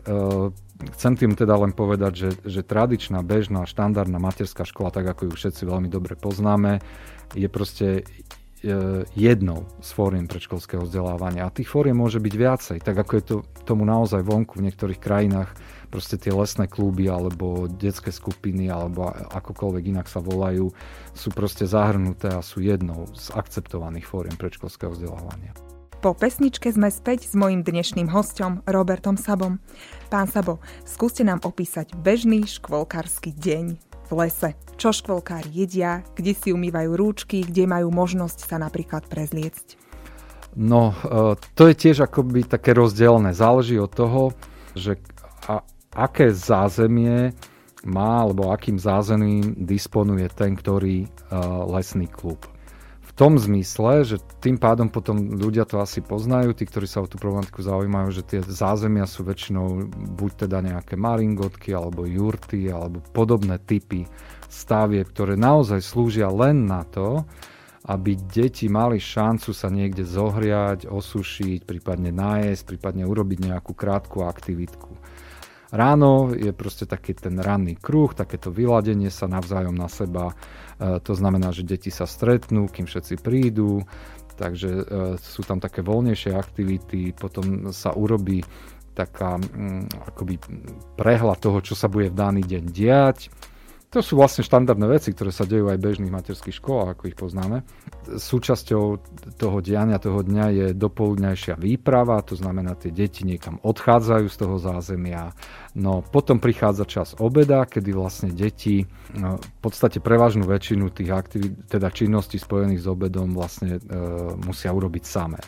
chcem 0.97 1.16
tým 1.16 1.33
teda 1.37 1.54
len 1.57 1.73
povedať, 1.73 2.12
že, 2.12 2.30
že 2.45 2.61
tradičná, 2.61 3.25
bežná, 3.25 3.64
štandardná 3.64 4.21
materská 4.21 4.64
škola, 4.69 4.92
tak 4.92 5.09
ako 5.09 5.30
ju 5.30 5.33
všetci 5.33 5.62
veľmi 5.64 5.88
dobre 5.88 6.16
poznáme, 6.16 6.80
je 7.33 7.49
proste 7.49 8.04
jednou 9.17 9.64
z 9.81 9.90
fóriem 9.97 10.29
predškolského 10.29 10.85
vzdelávania. 10.85 11.49
A 11.49 11.55
tých 11.55 11.73
fóriem 11.73 11.97
môže 11.97 12.21
byť 12.21 12.35
viacej, 12.37 12.79
tak 12.85 12.97
ako 13.00 13.12
je 13.17 13.25
to 13.25 13.37
tomu 13.64 13.88
naozaj 13.88 14.21
vonku 14.21 14.61
v 14.61 14.69
niektorých 14.69 15.00
krajinách, 15.00 15.57
proste 15.88 16.21
tie 16.21 16.31
lesné 16.31 16.69
kluby 16.69 17.09
alebo 17.09 17.67
detské 17.67 18.12
skupiny 18.12 18.69
alebo 18.69 19.09
akokoľvek 19.11 19.85
inak 19.97 20.07
sa 20.07 20.21
volajú, 20.21 20.71
sú 21.17 21.29
proste 21.33 21.64
zahrnuté 21.64 22.31
a 22.31 22.45
sú 22.45 22.61
jednou 22.61 23.09
z 23.17 23.33
akceptovaných 23.33 24.05
fóriem 24.05 24.37
predškolského 24.37 24.93
vzdelávania. 24.93 25.57
Po 26.00 26.17
pesničke 26.17 26.73
sme 26.73 26.88
späť 26.88 27.29
s 27.29 27.37
mojim 27.37 27.61
dnešným 27.61 28.09
hostom 28.09 28.64
Robertom 28.64 29.21
Sabom. 29.21 29.61
Pán 30.09 30.33
Sabo, 30.33 30.57
skúste 30.88 31.29
nám 31.29 31.45
opísať 31.45 31.93
bežný 31.93 32.49
škôlkarský 32.49 33.37
deň 33.37 33.90
v 34.11 34.26
lese. 34.26 34.59
Čo 34.75 34.90
škôlkári 34.90 35.49
jedia, 35.55 36.02
kde 36.19 36.35
si 36.35 36.50
umývajú 36.50 36.90
rúčky, 36.99 37.47
kde 37.47 37.71
majú 37.71 37.95
možnosť 37.95 38.50
sa 38.50 38.59
napríklad 38.59 39.07
prezliecť. 39.07 39.79
No, 40.59 40.90
e, 40.90 41.38
to 41.55 41.62
je 41.71 41.75
tiež 41.79 42.11
akoby 42.11 42.43
také 42.43 42.75
rozdielne. 42.75 43.31
Záleží 43.31 43.79
od 43.79 43.95
toho, 43.95 44.35
že 44.75 44.99
a, 45.47 45.62
aké 45.95 46.35
zázemie 46.35 47.31
má, 47.87 48.26
alebo 48.26 48.50
akým 48.50 48.76
zázemím 48.76 49.57
disponuje 49.57 50.29
ten, 50.37 50.52
ktorý 50.52 51.09
uh, 51.09 51.64
lesný 51.64 52.12
klub. 52.12 52.50
Tom 53.20 53.36
zmysle, 53.36 54.08
že 54.08 54.16
tým 54.40 54.56
pádom 54.56 54.88
potom 54.88 55.36
ľudia 55.36 55.68
to 55.68 55.76
asi 55.76 56.00
poznajú, 56.00 56.56
tí, 56.56 56.64
ktorí 56.64 56.88
sa 56.88 57.04
o 57.04 57.10
tú 57.10 57.20
problematiku 57.20 57.60
zaujímajú, 57.60 58.08
že 58.16 58.24
tie 58.24 58.40
zázemia 58.40 59.04
sú 59.04 59.28
väčšinou 59.28 59.92
buď 60.16 60.48
teda 60.48 60.64
nejaké 60.64 60.96
maringotky, 60.96 61.76
alebo 61.76 62.08
jurty, 62.08 62.72
alebo 62.72 63.04
podobné 63.12 63.60
typy 63.60 64.08
stavie, 64.48 65.04
ktoré 65.04 65.36
naozaj 65.36 65.84
slúžia 65.84 66.32
len 66.32 66.64
na 66.64 66.80
to, 66.88 67.28
aby 67.88 68.16
deti 68.16 68.72
mali 68.72 68.96
šancu 68.96 69.52
sa 69.52 69.68
niekde 69.72 70.04
zohriať, 70.04 70.88
osušiť, 70.88 71.68
prípadne 71.68 72.12
nájsť, 72.12 72.62
prípadne 72.64 73.04
urobiť 73.04 73.52
nejakú 73.52 73.76
krátku 73.76 74.24
aktivitku. 74.24 75.00
Ráno 75.70 76.34
je 76.34 76.50
proste 76.50 76.82
taký 76.82 77.14
ten 77.14 77.38
ranný 77.38 77.78
kruh, 77.78 78.10
takéto 78.10 78.50
vyladenie 78.50 79.06
sa 79.06 79.30
navzájom 79.30 79.74
na 79.74 79.86
seba. 79.86 80.34
E, 80.34 80.98
to 80.98 81.14
znamená, 81.14 81.54
že 81.54 81.62
deti 81.62 81.94
sa 81.94 82.10
stretnú, 82.10 82.66
kým 82.66 82.90
všetci 82.90 83.22
prídu, 83.22 83.86
takže 84.34 84.70
e, 84.70 84.84
sú 85.18 85.46
tam 85.46 85.62
také 85.62 85.86
voľnejšie 85.86 86.34
aktivity, 86.34 87.14
potom 87.14 87.70
sa 87.70 87.94
urobí 87.94 88.42
taká 88.98 89.38
mm, 89.38 90.10
akoby 90.10 90.34
prehľad 90.98 91.38
toho, 91.38 91.62
čo 91.62 91.78
sa 91.78 91.86
bude 91.86 92.10
v 92.10 92.18
daný 92.18 92.42
deň 92.42 92.64
diať 92.66 93.30
to 93.90 94.06
sú 94.06 94.14
vlastne 94.14 94.47
štandardné 94.47 94.87
veci, 94.87 95.11
ktoré 95.11 95.35
sa 95.35 95.42
dejú 95.42 95.66
aj 95.66 95.82
v 95.82 95.87
bežných 95.90 96.14
materských 96.14 96.62
školách, 96.62 96.94
ako 96.94 97.02
ich 97.11 97.18
poznáme. 97.18 97.66
Súčasťou 98.06 98.85
toho 99.35 99.59
diania 99.59 99.99
toho 99.99 100.23
dňa 100.23 100.47
je 100.54 100.66
dopoludňajšia 100.78 101.59
výprava, 101.59 102.23
to 102.23 102.38
znamená, 102.38 102.78
tie 102.78 102.94
deti 102.94 103.26
niekam 103.26 103.59
odchádzajú 103.66 104.26
z 104.30 104.37
toho 104.38 104.56
zázemia. 104.62 105.35
No 105.75 106.06
potom 106.06 106.38
prichádza 106.38 106.87
čas 106.87 107.09
obeda, 107.18 107.66
kedy 107.66 107.90
vlastne 107.90 108.30
deti 108.30 108.87
no, 109.18 109.42
v 109.42 109.59
podstate 109.59 109.99
prevažnú 109.99 110.47
väčšinu 110.47 110.94
tých 110.94 111.11
aktivít, 111.11 111.66
teda 111.66 111.90
činností 111.90 112.38
spojených 112.38 112.87
s 112.87 112.90
obedom 112.90 113.35
vlastne 113.35 113.78
e, 113.78 113.80
musia 114.47 114.70
urobiť 114.70 115.02
samé 115.02 115.42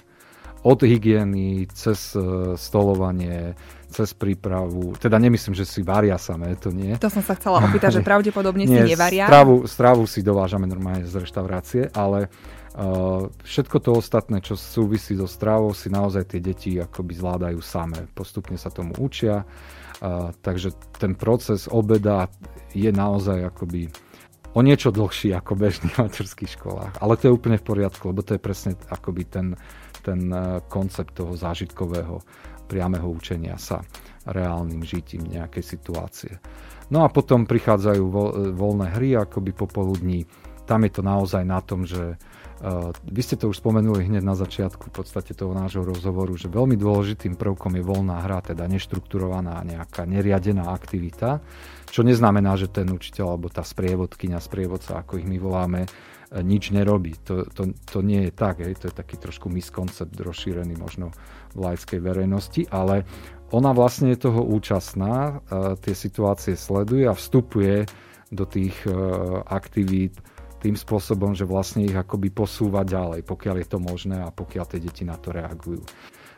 od 0.62 0.78
hygieny, 0.82 1.66
cez 1.74 2.14
e, 2.14 2.54
stolovanie, 2.54 3.58
cez 3.90 4.14
prípravu. 4.14 4.94
Teda 4.96 5.18
nemyslím, 5.18 5.58
že 5.58 5.66
si 5.66 5.82
varia 5.82 6.16
samé, 6.16 6.54
to 6.56 6.70
nie. 6.70 6.94
To 7.02 7.10
som 7.10 7.20
sa 7.20 7.34
chcela 7.34 7.60
opýtať, 7.60 8.00
že 8.00 8.02
pravdepodobne 8.10 8.64
nie, 8.64 8.70
si 8.70 8.94
nevaria. 8.94 9.26
Stravu, 9.26 9.66
stravu 9.66 10.02
si 10.06 10.22
dovážame 10.22 10.70
normálne 10.70 11.04
z 11.04 11.18
reštaurácie, 11.18 11.82
ale 11.92 12.30
uh, 12.78 13.26
všetko 13.42 13.76
to 13.82 13.90
ostatné, 13.98 14.38
čo 14.40 14.54
súvisí 14.54 15.18
so 15.18 15.26
stravou, 15.26 15.74
si 15.74 15.90
naozaj 15.90 16.30
tie 16.30 16.40
deti 16.40 16.78
akoby 16.78 17.12
zvládajú 17.18 17.58
samé. 17.60 18.06
Postupne 18.14 18.56
sa 18.56 18.70
tomu 18.70 18.94
učia. 19.02 19.44
Uh, 20.02 20.34
takže 20.42 20.74
ten 20.98 21.14
proces 21.14 21.70
obeda 21.70 22.26
je 22.74 22.90
naozaj 22.90 23.50
akoby 23.50 23.86
o 24.52 24.60
niečo 24.60 24.92
dlhší 24.92 25.32
ako 25.32 25.52
bežný 25.56 25.88
v 25.96 26.08
materských 26.08 26.60
školách. 26.60 26.94
Ale 27.00 27.16
to 27.16 27.28
je 27.28 27.36
úplne 27.36 27.56
v 27.56 27.66
poriadku, 27.66 28.12
lebo 28.12 28.20
to 28.24 28.36
je 28.36 28.40
presne 28.40 28.72
akoby 28.88 29.22
ten, 29.28 29.46
ten 30.04 30.20
e, 30.28 30.60
koncept 30.68 31.16
toho 31.16 31.32
zážitkového 31.36 32.20
priameho 32.68 33.08
učenia 33.12 33.60
sa 33.60 33.84
reálnym 34.28 34.80
žitím 34.86 35.28
nejakej 35.28 35.64
situácie. 35.64 36.32
No 36.92 37.04
a 37.04 37.12
potom 37.12 37.48
prichádzajú 37.48 38.04
vo, 38.08 38.24
e, 38.30 38.34
voľné 38.52 38.86
hry 38.96 39.16
akoby 39.16 39.52
popoludní. 39.56 40.28
Tam 40.62 40.84
je 40.86 40.92
to 40.94 41.02
naozaj 41.02 41.42
na 41.42 41.58
tom, 41.58 41.82
že 41.82 42.14
uh, 42.14 42.94
vy 43.02 43.18
ste 43.18 43.34
to 43.34 43.50
už 43.50 43.58
spomenuli 43.58 44.06
hneď 44.06 44.22
na 44.22 44.38
začiatku 44.38 44.88
v 44.88 44.94
podstate 44.94 45.34
toho 45.34 45.50
nášho 45.58 45.82
rozhovoru, 45.82 46.38
že 46.38 46.46
veľmi 46.46 46.78
dôležitým 46.78 47.34
prvkom 47.34 47.76
je 47.76 47.82
voľná 47.82 48.22
hra, 48.22 48.46
teda 48.46 48.70
neštrukturovaná 48.70 49.58
nejaká 49.66 50.06
neriadená 50.06 50.70
aktivita, 50.70 51.42
čo 51.92 52.00
neznamená, 52.00 52.56
že 52.56 52.72
ten 52.72 52.88
učiteľ 52.88 53.36
alebo 53.36 53.52
tá 53.52 53.60
sprievodkyňa, 53.60 54.40
sprievodca, 54.40 55.04
ako 55.04 55.20
ich 55.20 55.28
my 55.28 55.36
voláme, 55.36 55.84
nič 56.40 56.72
nerobí. 56.72 57.20
To, 57.28 57.44
to, 57.52 57.76
to 57.84 58.00
nie 58.00 58.28
je 58.28 58.32
tak, 58.32 58.64
hej. 58.64 58.72
to 58.80 58.88
je 58.88 58.94
taký 58.96 59.20
trošku 59.20 59.52
miskoncept 59.52 60.16
rozšírený 60.16 60.80
možno 60.80 61.12
v 61.52 61.68
laickej 61.68 62.00
verejnosti, 62.00 62.64
ale 62.72 63.04
ona 63.52 63.76
vlastne 63.76 64.16
je 64.16 64.24
toho 64.24 64.40
účastná, 64.40 65.44
tie 65.84 65.92
situácie 65.92 66.56
sleduje 66.56 67.04
a 67.04 67.12
vstupuje 67.12 67.84
do 68.32 68.48
tých 68.48 68.72
e, 68.88 68.96
aktivít 69.44 70.16
tým 70.64 70.72
spôsobom, 70.72 71.36
že 71.36 71.44
vlastne 71.44 71.84
ich 71.84 71.92
akoby 71.92 72.32
posúva 72.32 72.80
ďalej, 72.80 73.28
pokiaľ 73.28 73.60
je 73.60 73.68
to 73.68 73.76
možné 73.76 74.24
a 74.24 74.32
pokiaľ 74.32 74.64
tie 74.72 74.80
deti 74.80 75.04
na 75.04 75.20
to 75.20 75.36
reagujú. 75.36 75.84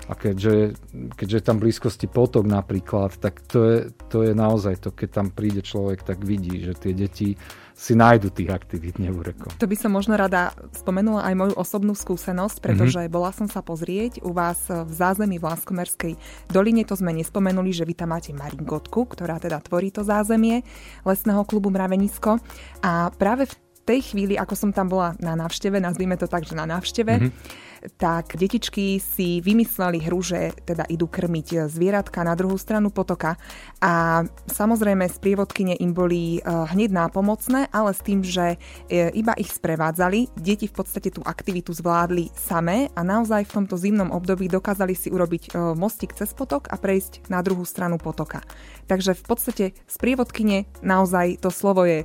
A 0.04 0.12
keďže, 0.12 0.76
keďže 1.16 1.36
je 1.40 1.44
tam 1.44 1.56
blízkosti 1.56 2.06
potok 2.12 2.44
napríklad, 2.44 3.16
tak 3.16 3.40
to 3.48 3.58
je, 3.64 3.78
to 4.12 4.20
je 4.20 4.36
naozaj 4.36 4.76
to, 4.84 4.92
keď 4.92 5.08
tam 5.22 5.26
príde 5.32 5.64
človek, 5.64 6.04
tak 6.04 6.20
vidí, 6.20 6.60
že 6.60 6.76
tie 6.76 6.92
deti 6.92 7.40
si 7.74 7.98
nájdu 7.98 8.30
tých 8.30 8.54
aktivít 8.54 9.02
neúreko. 9.02 9.50
To 9.58 9.66
by 9.66 9.74
som 9.74 9.90
možno 9.90 10.14
rada 10.14 10.54
spomenula 10.70 11.26
aj 11.26 11.34
moju 11.34 11.54
osobnú 11.58 11.98
skúsenosť, 11.98 12.62
pretože 12.62 13.02
mm-hmm. 13.02 13.16
bola 13.16 13.34
som 13.34 13.50
sa 13.50 13.66
pozrieť 13.66 14.22
u 14.22 14.30
vás 14.30 14.70
v 14.70 14.92
zázemí 14.92 15.42
v 15.42 15.48
Láskomerskej 15.50 16.12
doline, 16.54 16.86
to 16.86 16.94
sme 16.94 17.10
nespomenuli, 17.10 17.74
že 17.74 17.82
vy 17.82 17.98
tam 17.98 18.14
máte 18.14 18.30
Maringotku, 18.30 19.10
ktorá 19.10 19.42
teda 19.42 19.58
tvorí 19.58 19.90
to 19.90 20.06
zázemie 20.06 20.62
lesného 21.02 21.42
klubu 21.42 21.74
Mravenisko 21.74 22.38
a 22.78 23.10
práve 23.10 23.50
v 23.50 23.54
tej 23.84 24.00
chvíli, 24.14 24.38
ako 24.38 24.54
som 24.54 24.70
tam 24.70 24.88
bola 24.88 25.18
na 25.18 25.34
návšteve, 25.34 25.76
nazvime 25.82 26.14
to 26.14 26.30
tak, 26.30 26.46
že 26.46 26.54
na 26.54 26.70
návšteve, 26.70 27.14
mm-hmm 27.18 27.72
tak 28.00 28.36
detičky 28.36 28.98
si 28.98 29.40
vymysleli 29.44 30.00
hru, 30.04 30.20
že 30.24 30.56
teda 30.64 30.88
idú 30.88 31.08
krmiť 31.08 31.68
zvieratka 31.68 32.24
na 32.24 32.32
druhú 32.32 32.56
stranu 32.56 32.88
potoka 32.88 33.36
a 33.80 34.24
samozrejme 34.48 35.04
sprievodkyne 35.08 35.76
im 35.78 35.92
boli 35.92 36.38
e, 36.38 36.40
hneď 36.44 36.90
nápomocné, 36.92 37.68
ale 37.68 37.90
s 37.92 38.00
tým, 38.00 38.24
že 38.24 38.56
e, 38.88 39.12
iba 39.12 39.36
ich 39.36 39.52
sprevádzali, 39.52 40.32
deti 40.38 40.66
v 40.68 40.74
podstate 40.74 41.12
tú 41.12 41.20
aktivitu 41.24 41.76
zvládli 41.76 42.32
samé 42.32 42.88
a 42.96 43.04
naozaj 43.04 43.44
v 43.48 43.54
tomto 43.62 43.76
zimnom 43.76 44.10
období 44.12 44.48
dokázali 44.48 44.96
si 44.96 45.12
urobiť 45.12 45.56
mostik 45.76 46.16
cez 46.16 46.32
potok 46.32 46.72
a 46.72 46.76
prejsť 46.80 47.28
na 47.28 47.44
druhú 47.44 47.62
stranu 47.68 48.00
potoka. 48.00 48.40
Takže 48.88 49.16
v 49.16 49.24
podstate 49.24 49.64
sprievodkyne 49.88 50.68
naozaj 50.84 51.40
to 51.40 51.48
slovo 51.48 51.88
je 51.88 52.04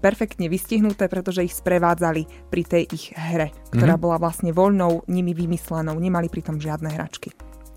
perfektne 0.00 0.48
vystihnuté, 0.48 1.06
pretože 1.06 1.44
ich 1.44 1.54
sprevádzali 1.54 2.50
pri 2.50 2.62
tej 2.64 2.82
ich 2.90 3.12
hre, 3.12 3.52
ktorá 3.70 3.94
mm-hmm. 3.94 4.04
bola 4.04 4.16
vlastne 4.20 4.50
voľnou, 4.50 5.04
nimi 5.08 5.36
vymyslenou, 5.36 5.96
nemali 5.96 6.32
pritom 6.32 6.56
žiadne 6.56 6.92
hračky. 6.92 7.32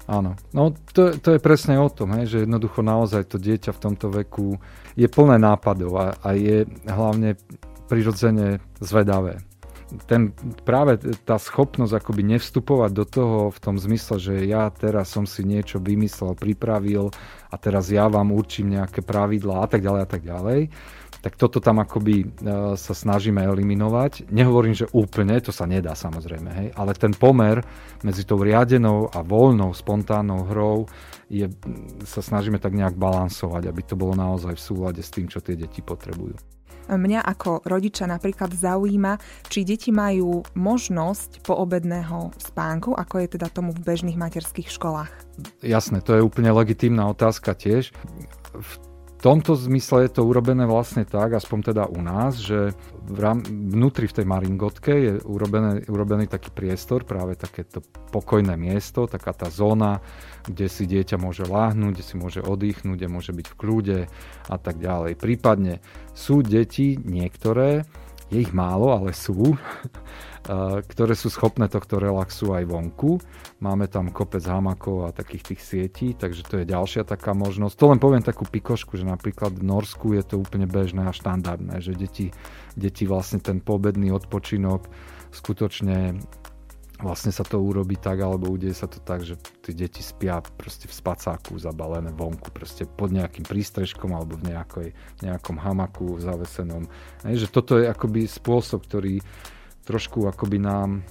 Áno, 0.08 0.40
no 0.56 0.72
to, 0.96 1.20
to 1.20 1.36
je 1.36 1.40
presne 1.44 1.76
o 1.76 1.92
tom, 1.92 2.16
hej, 2.16 2.32
že 2.32 2.38
jednoducho 2.48 2.80
naozaj 2.80 3.28
to 3.28 3.36
dieťa 3.36 3.76
v 3.76 3.84
tomto 3.84 4.08
veku 4.08 4.56
je 4.96 5.04
plné 5.04 5.36
nápadov 5.36 5.92
a, 6.00 6.16
a 6.24 6.32
je 6.32 6.64
hlavne 6.88 7.36
prirodzene 7.92 8.64
zvedavé. 8.80 9.44
Ten, 10.08 10.36
práve 10.68 11.00
tá 11.24 11.40
schopnosť 11.40 12.04
akoby 12.04 12.24
nevstupovať 12.36 12.92
do 12.92 13.06
toho 13.08 13.40
v 13.52 13.60
tom 13.60 13.76
zmysle, 13.80 14.20
že 14.20 14.34
ja 14.48 14.68
teraz 14.72 15.12
som 15.12 15.24
si 15.24 15.48
niečo 15.48 15.80
vymyslel, 15.80 16.36
pripravil 16.36 17.12
a 17.52 17.56
teraz 17.56 17.88
ja 17.92 18.08
vám 18.12 18.36
určím 18.36 18.76
nejaké 18.80 19.04
pravidlá 19.04 19.64
a 19.64 19.68
tak 19.68 19.84
ďalej 19.84 20.02
a 20.04 20.08
tak 20.08 20.24
ďalej, 20.24 20.60
tak 21.22 21.36
toto 21.36 21.58
tam 21.58 21.82
akoby 21.82 22.16
e, 22.24 22.26
sa 22.78 22.94
snažíme 22.94 23.42
eliminovať. 23.42 24.30
Nehovorím, 24.30 24.78
že 24.78 24.90
úplne, 24.94 25.38
to 25.42 25.50
sa 25.50 25.66
nedá 25.66 25.98
samozrejme, 25.98 26.50
hej, 26.54 26.68
ale 26.78 26.92
ten 26.94 27.14
pomer 27.14 27.62
medzi 28.06 28.24
tou 28.24 28.42
riadenou 28.42 29.10
a 29.10 29.26
voľnou, 29.26 29.74
spontánnou 29.74 30.46
hrou 30.50 30.86
je, 31.28 31.50
sa 32.06 32.22
snažíme 32.22 32.62
tak 32.62 32.78
nejak 32.78 32.96
balansovať, 32.96 33.68
aby 33.68 33.82
to 33.84 34.00
bolo 34.00 34.14
naozaj 34.16 34.56
v 34.56 34.66
súlade 34.66 35.02
s 35.02 35.12
tým, 35.12 35.28
čo 35.28 35.42
tie 35.44 35.58
deti 35.58 35.82
potrebujú. 35.82 36.38
Mňa 36.88 37.20
ako 37.20 37.68
rodiča 37.68 38.08
napríklad 38.08 38.56
zaujíma, 38.56 39.20
či 39.52 39.68
deti 39.68 39.92
majú 39.92 40.40
možnosť 40.56 41.44
poobedného 41.44 42.32
spánku, 42.40 42.96
ako 42.96 43.16
je 43.20 43.28
teda 43.36 43.52
tomu 43.52 43.76
v 43.76 43.84
bežných 43.84 44.16
materských 44.16 44.72
školách. 44.72 45.12
Jasné, 45.60 46.00
to 46.00 46.16
je 46.16 46.24
úplne 46.24 46.48
legitímna 46.56 47.12
otázka 47.12 47.60
tiež. 47.60 47.92
V 48.56 48.87
v 48.87 48.87
tomto 49.18 49.58
zmysle 49.58 50.06
je 50.06 50.12
to 50.20 50.30
urobené 50.30 50.70
vlastne 50.70 51.02
tak, 51.02 51.34
aspoň 51.34 51.74
teda 51.74 51.84
u 51.90 52.00
nás, 52.06 52.38
že 52.38 52.78
vnútri 53.10 54.06
v 54.06 54.18
tej 54.22 54.26
maringotke 54.30 54.94
je 54.94 55.14
urobené, 55.26 55.82
urobený 55.90 56.30
taký 56.30 56.54
priestor, 56.54 57.02
práve 57.02 57.34
takéto 57.34 57.82
pokojné 58.14 58.54
miesto, 58.54 59.10
taká 59.10 59.34
tá 59.34 59.50
zóna, 59.50 60.06
kde 60.46 60.70
si 60.70 60.86
dieťa 60.86 61.18
môže 61.18 61.50
láhnuť, 61.50 61.92
kde 61.98 62.06
si 62.06 62.16
môže 62.16 62.42
oddychnúť, 62.46 62.98
kde 63.00 63.10
môže 63.10 63.32
byť 63.34 63.48
v 63.50 63.58
kľude 63.58 64.00
a 64.48 64.56
tak 64.62 64.78
ďalej. 64.78 65.18
Prípadne 65.18 65.82
sú 66.14 66.46
deti 66.46 67.00
niektoré, 67.02 67.90
je 68.28 68.44
ich 68.44 68.52
málo, 68.52 68.92
ale 68.92 69.16
sú, 69.16 69.56
ktoré 70.88 71.14
sú 71.14 71.28
schopné 71.28 71.68
tohto 71.68 72.00
relaxu 72.00 72.56
aj 72.56 72.64
vonku. 72.64 73.20
Máme 73.60 73.92
tam 73.92 74.16
kopec 74.16 74.42
hamakov 74.48 75.12
a 75.12 75.16
takých 75.16 75.54
tých 75.54 75.62
sietí, 75.62 76.08
takže 76.16 76.48
to 76.48 76.64
je 76.64 76.66
ďalšia 76.72 77.04
taká 77.04 77.36
možnosť. 77.36 77.76
To 77.76 77.86
len 77.92 78.00
poviem 78.00 78.24
takú 78.24 78.48
pikošku, 78.48 78.96
že 78.96 79.04
napríklad 79.04 79.60
v 79.60 79.68
Norsku 79.68 80.16
je 80.16 80.24
to 80.24 80.40
úplne 80.40 80.64
bežné 80.64 81.04
a 81.04 81.12
štandardné, 81.12 81.84
že 81.84 81.92
deti, 82.00 82.32
deti 82.80 83.04
vlastne 83.04 83.44
ten 83.44 83.60
pobedný 83.60 84.16
odpočinok 84.16 84.88
skutočne 85.36 86.16
vlastne 86.98 87.30
sa 87.30 87.46
to 87.46 87.62
urobí 87.62 87.94
tak, 87.98 88.18
alebo 88.18 88.50
udeje 88.50 88.74
sa 88.74 88.90
to 88.90 88.98
tak, 88.98 89.22
že 89.22 89.38
tí 89.62 89.78
deti 89.78 90.02
spia 90.02 90.42
proste 90.42 90.90
v 90.90 90.98
spacáku 90.98 91.54
zabalené 91.62 92.10
vonku, 92.10 92.50
proste 92.50 92.90
pod 92.90 93.14
nejakým 93.14 93.46
prístrežkom 93.46 94.18
alebo 94.18 94.34
v 94.42 94.50
nejakoj, 94.50 94.88
nejakom 95.22 95.62
hamaku 95.62 96.18
zavesenom. 96.18 96.90
Hej, 97.22 97.46
že 97.46 97.48
toto 97.54 97.78
je 97.78 97.86
akoby 97.86 98.26
spôsob, 98.26 98.90
ktorý, 98.90 99.22
trošku 99.88 100.28
akoby 100.28 100.60
nám 100.60 101.08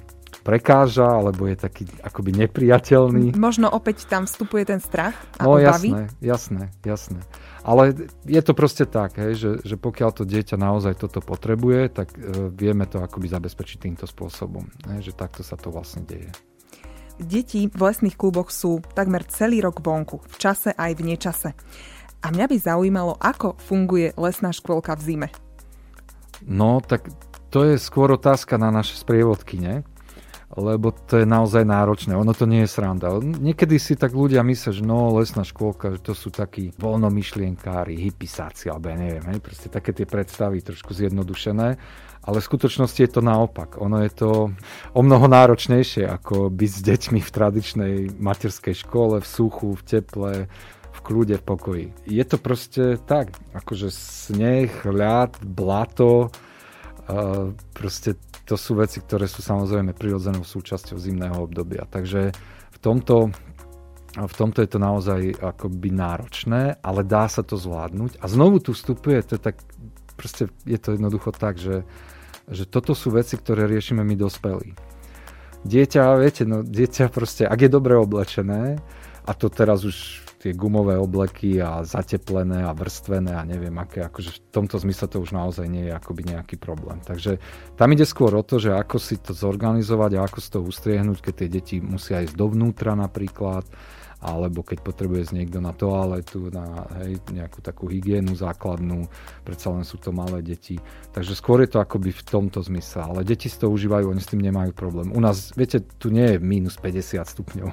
prekáža, 0.47 1.11
alebo 1.11 1.51
je 1.51 1.59
taký 1.59 1.91
akoby 2.07 2.47
nepriateľný. 2.47 3.35
Možno 3.35 3.67
opäť 3.67 4.07
tam 4.07 4.31
vstupuje 4.31 4.63
ten 4.63 4.79
strach 4.79 5.19
a 5.43 5.43
no, 5.43 5.59
obavy? 5.59 5.91
jasné, 5.91 6.03
jasné, 6.23 6.65
jasné. 6.87 7.21
Ale 7.67 7.99
je 8.23 8.39
to 8.47 8.55
proste 8.55 8.87
tak, 8.95 9.19
hej, 9.19 9.35
že, 9.35 9.51
že 9.67 9.75
pokiaľ 9.75 10.11
to 10.15 10.23
dieťa 10.23 10.55
naozaj 10.55 11.03
toto 11.03 11.19
potrebuje, 11.19 11.91
tak 11.91 12.15
e, 12.15 12.53
vieme 12.55 12.87
to 12.87 13.03
akoby 13.03 13.27
zabezpečiť 13.27 13.91
týmto 13.91 14.07
spôsobom. 14.07 14.71
Hej, 14.95 15.11
že 15.11 15.13
takto 15.19 15.43
sa 15.43 15.59
to 15.59 15.75
vlastne 15.75 16.07
deje. 16.07 16.31
Deti 17.19 17.67
v 17.67 17.81
lesných 17.81 18.15
kluboch 18.15 18.55
sú 18.55 18.79
takmer 18.95 19.27
celý 19.27 19.65
rok 19.65 19.83
vonku, 19.83 20.23
v 20.23 20.37
čase 20.39 20.71
aj 20.79 20.93
v 20.95 21.03
nečase. 21.11 21.51
A 22.23 22.31
mňa 22.31 22.47
by 22.47 22.57
zaujímalo, 22.61 23.19
ako 23.19 23.59
funguje 23.59 24.15
lesná 24.15 24.55
škôlka 24.55 24.95
v 24.95 25.03
zime. 25.03 25.29
No, 26.45 26.85
tak 26.85 27.09
to 27.51 27.67
je 27.67 27.75
skôr 27.79 28.13
otázka 28.15 28.59
na 28.59 28.75
naše 28.75 28.99
sprievodky, 28.99 29.59
ne? 29.61 29.87
lebo 30.55 30.95
to 30.95 31.19
je 31.19 31.27
naozaj 31.27 31.67
náročné. 31.67 32.15
Ono 32.15 32.31
to 32.31 32.47
nie 32.47 32.63
je 32.63 32.71
sranda. 32.71 33.19
Niekedy 33.19 33.83
si 33.83 33.99
tak 33.99 34.15
ľudia 34.15 34.47
myslia, 34.47 34.71
že 34.71 34.87
no, 34.87 35.11
lesná 35.19 35.43
škôlka, 35.43 35.99
že 35.99 36.01
to 36.01 36.15
sú 36.15 36.31
takí 36.31 36.71
voľnomyšlienkári, 36.79 37.99
hypisáci, 37.99 38.71
alebo 38.71 38.95
ja 38.95 38.97
neviem, 38.97 39.27
hej, 39.27 39.43
proste 39.43 39.67
také 39.67 39.91
tie 39.91 40.07
predstavy 40.07 40.63
trošku 40.63 40.95
zjednodušené. 40.95 41.69
Ale 42.27 42.37
v 42.43 42.49
skutočnosti 42.49 42.99
je 42.99 43.11
to 43.11 43.23
naopak. 43.23 43.79
Ono 43.83 44.03
je 44.03 44.11
to 44.11 44.31
o 44.95 45.01
mnoho 45.03 45.27
náročnejšie, 45.27 46.07
ako 46.07 46.51
byť 46.51 46.71
s 46.71 46.81
deťmi 46.83 47.21
v 47.23 47.31
tradičnej 47.31 47.95
materskej 48.19 48.75
škole, 48.87 49.23
v 49.23 49.27
suchu, 49.27 49.75
v 49.75 49.83
teple, 49.83 50.33
v 50.95 51.01
kľude, 51.03 51.39
v 51.39 51.47
pokoji. 51.47 51.87
Je 52.07 52.25
to 52.27 52.39
proste 52.39 53.03
tak, 53.07 53.35
akože 53.55 53.91
sneh, 53.95 54.71
ľad, 54.87 55.39
blato, 55.43 56.35
proste 57.75 58.19
to 58.47 58.55
sú 58.59 58.79
veci, 58.79 59.03
ktoré 59.03 59.27
sú 59.27 59.43
samozrejme 59.43 59.95
prirodzenou 59.95 60.43
súčasťou 60.43 60.99
zimného 60.99 61.39
obdobia. 61.39 61.87
Takže 61.87 62.31
v 62.75 62.79
tomto, 62.79 63.31
v 64.15 64.35
tomto 64.35 64.63
je 64.63 64.71
to 64.71 64.79
naozaj 64.79 65.21
akoby 65.39 65.91
náročné, 65.95 66.79
ale 66.83 67.01
dá 67.07 67.27
sa 67.31 67.47
to 67.47 67.59
zvládnuť. 67.59 68.23
A 68.23 68.27
znovu 68.27 68.59
tu 68.63 68.75
vstupuje, 68.75 69.23
to 69.23 69.39
je 69.39 69.43
tak, 69.43 69.59
proste 70.19 70.51
je 70.67 70.79
to 70.79 70.95
jednoducho 70.95 71.31
tak, 71.35 71.59
že, 71.59 71.87
že 72.51 72.67
toto 72.67 72.95
sú 72.95 73.15
veci, 73.15 73.39
ktoré 73.39 73.67
riešime 73.67 74.03
my 74.03 74.15
dospelí. 74.19 74.75
Dieťa, 75.67 76.03
viete, 76.23 76.47
no 76.47 76.63
dieťa 76.63 77.11
proste, 77.11 77.43
ak 77.47 77.67
je 77.67 77.71
dobre 77.71 77.99
oblečené, 77.99 78.79
a 79.27 79.35
to 79.35 79.51
teraz 79.51 79.83
už 79.83 80.26
tie 80.47 80.55
gumové 80.55 80.95
obleky 80.95 81.59
a 81.59 81.83
zateplené 81.83 82.63
a 82.63 82.71
vrstvené 82.71 83.35
a 83.35 83.43
neviem 83.43 83.75
aké, 83.83 84.07
akože 84.07 84.31
v 84.31 84.41
tomto 84.55 84.79
zmysle 84.79 85.11
to 85.11 85.19
už 85.19 85.35
naozaj 85.35 85.67
nie 85.67 85.91
je 85.91 85.93
akoby 85.99 86.23
nejaký 86.31 86.55
problém. 86.55 87.03
Takže 87.03 87.43
tam 87.75 87.91
ide 87.91 88.07
skôr 88.07 88.31
o 88.39 88.47
to, 88.47 88.63
že 88.63 88.71
ako 88.71 89.03
si 89.03 89.19
to 89.19 89.35
zorganizovať 89.35 90.11
a 90.15 90.23
ako 90.23 90.39
si 90.39 90.49
to 90.55 90.63
ustriehnúť, 90.63 91.19
keď 91.19 91.35
tie 91.35 91.49
deti 91.51 91.77
musia 91.83 92.23
ísť 92.23 92.39
dovnútra 92.39 92.95
napríklad, 92.95 93.67
alebo 94.23 94.63
keď 94.63 94.87
potrebuje 94.87 95.27
ísť 95.27 95.35
niekto 95.35 95.59
na 95.59 95.75
toaletu, 95.75 96.47
na 96.55 96.87
hej, 97.03 97.19
nejakú 97.35 97.59
takú 97.59 97.91
hygienu 97.91 98.39
základnú, 98.39 99.11
predsa 99.43 99.75
len 99.75 99.83
sú 99.83 99.99
to 99.99 100.15
malé 100.15 100.47
deti. 100.47 100.79
Takže 101.11 101.35
skôr 101.35 101.67
je 101.67 101.75
to 101.75 101.83
akoby 101.83 102.15
v 102.15 102.23
tomto 102.23 102.63
zmysle, 102.63 103.03
ale 103.03 103.27
deti 103.27 103.51
si 103.51 103.59
to 103.59 103.67
užívajú, 103.67 104.15
oni 104.15 104.23
s 104.23 104.31
tým 104.31 104.47
nemajú 104.47 104.71
problém. 104.79 105.11
U 105.11 105.19
nás, 105.19 105.51
viete, 105.59 105.83
tu 105.99 106.15
nie 106.15 106.39
je 106.39 106.39
minus 106.39 106.79
50 106.79 107.27
stupňov 107.27 107.71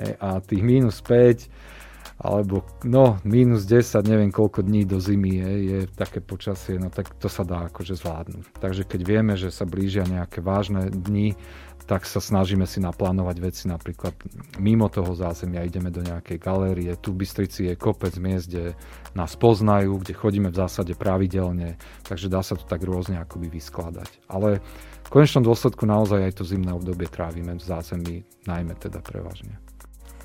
hej, 0.00 0.12
a 0.24 0.40
tých 0.40 0.62
minus 0.64 1.04
5 1.04 1.83
alebo 2.24 2.64
no 2.88 3.20
minus 3.20 3.68
10, 3.68 4.00
neviem 4.08 4.32
koľko 4.32 4.64
dní 4.64 4.88
do 4.88 4.96
zimy 4.96 5.44
je, 5.44 5.50
je 5.60 5.78
také 5.92 6.24
počasie, 6.24 6.80
no 6.80 6.88
tak 6.88 7.12
to 7.20 7.28
sa 7.28 7.44
dá 7.44 7.68
akože 7.68 8.00
zvládnuť. 8.00 8.56
Takže 8.56 8.82
keď 8.88 9.00
vieme, 9.04 9.36
že 9.36 9.52
sa 9.52 9.68
blížia 9.68 10.08
nejaké 10.08 10.40
vážne 10.40 10.88
dni, 10.88 11.36
tak 11.84 12.08
sa 12.08 12.16
snažíme 12.16 12.64
si 12.64 12.80
naplánovať 12.80 13.36
veci 13.44 13.64
napríklad 13.68 14.16
mimo 14.56 14.88
toho 14.88 15.12
zázemia, 15.12 15.68
ideme 15.68 15.92
do 15.92 16.00
nejakej 16.00 16.40
galérie, 16.40 16.96
tu 16.96 17.12
v 17.12 17.28
Bystrici 17.28 17.68
je 17.68 17.76
kopec 17.76 18.16
miest, 18.16 18.48
kde 18.48 18.72
nás 19.12 19.36
poznajú, 19.36 20.00
kde 20.00 20.16
chodíme 20.16 20.48
v 20.48 20.60
zásade 20.64 20.96
pravidelne, 20.96 21.76
takže 22.08 22.32
dá 22.32 22.40
sa 22.40 22.56
to 22.56 22.64
tak 22.64 22.80
rôzne 22.80 23.20
akoby 23.20 23.52
vyskladať. 23.52 24.08
Ale 24.32 24.64
v 25.04 25.08
konečnom 25.12 25.44
dôsledku 25.44 25.84
naozaj 25.84 26.24
aj 26.24 26.40
to 26.40 26.48
zimné 26.48 26.72
obdobie 26.72 27.04
trávime 27.04 27.60
v 27.60 27.60
zázemí, 27.60 28.24
najmä 28.48 28.72
teda 28.80 29.04
prevažne. 29.04 29.63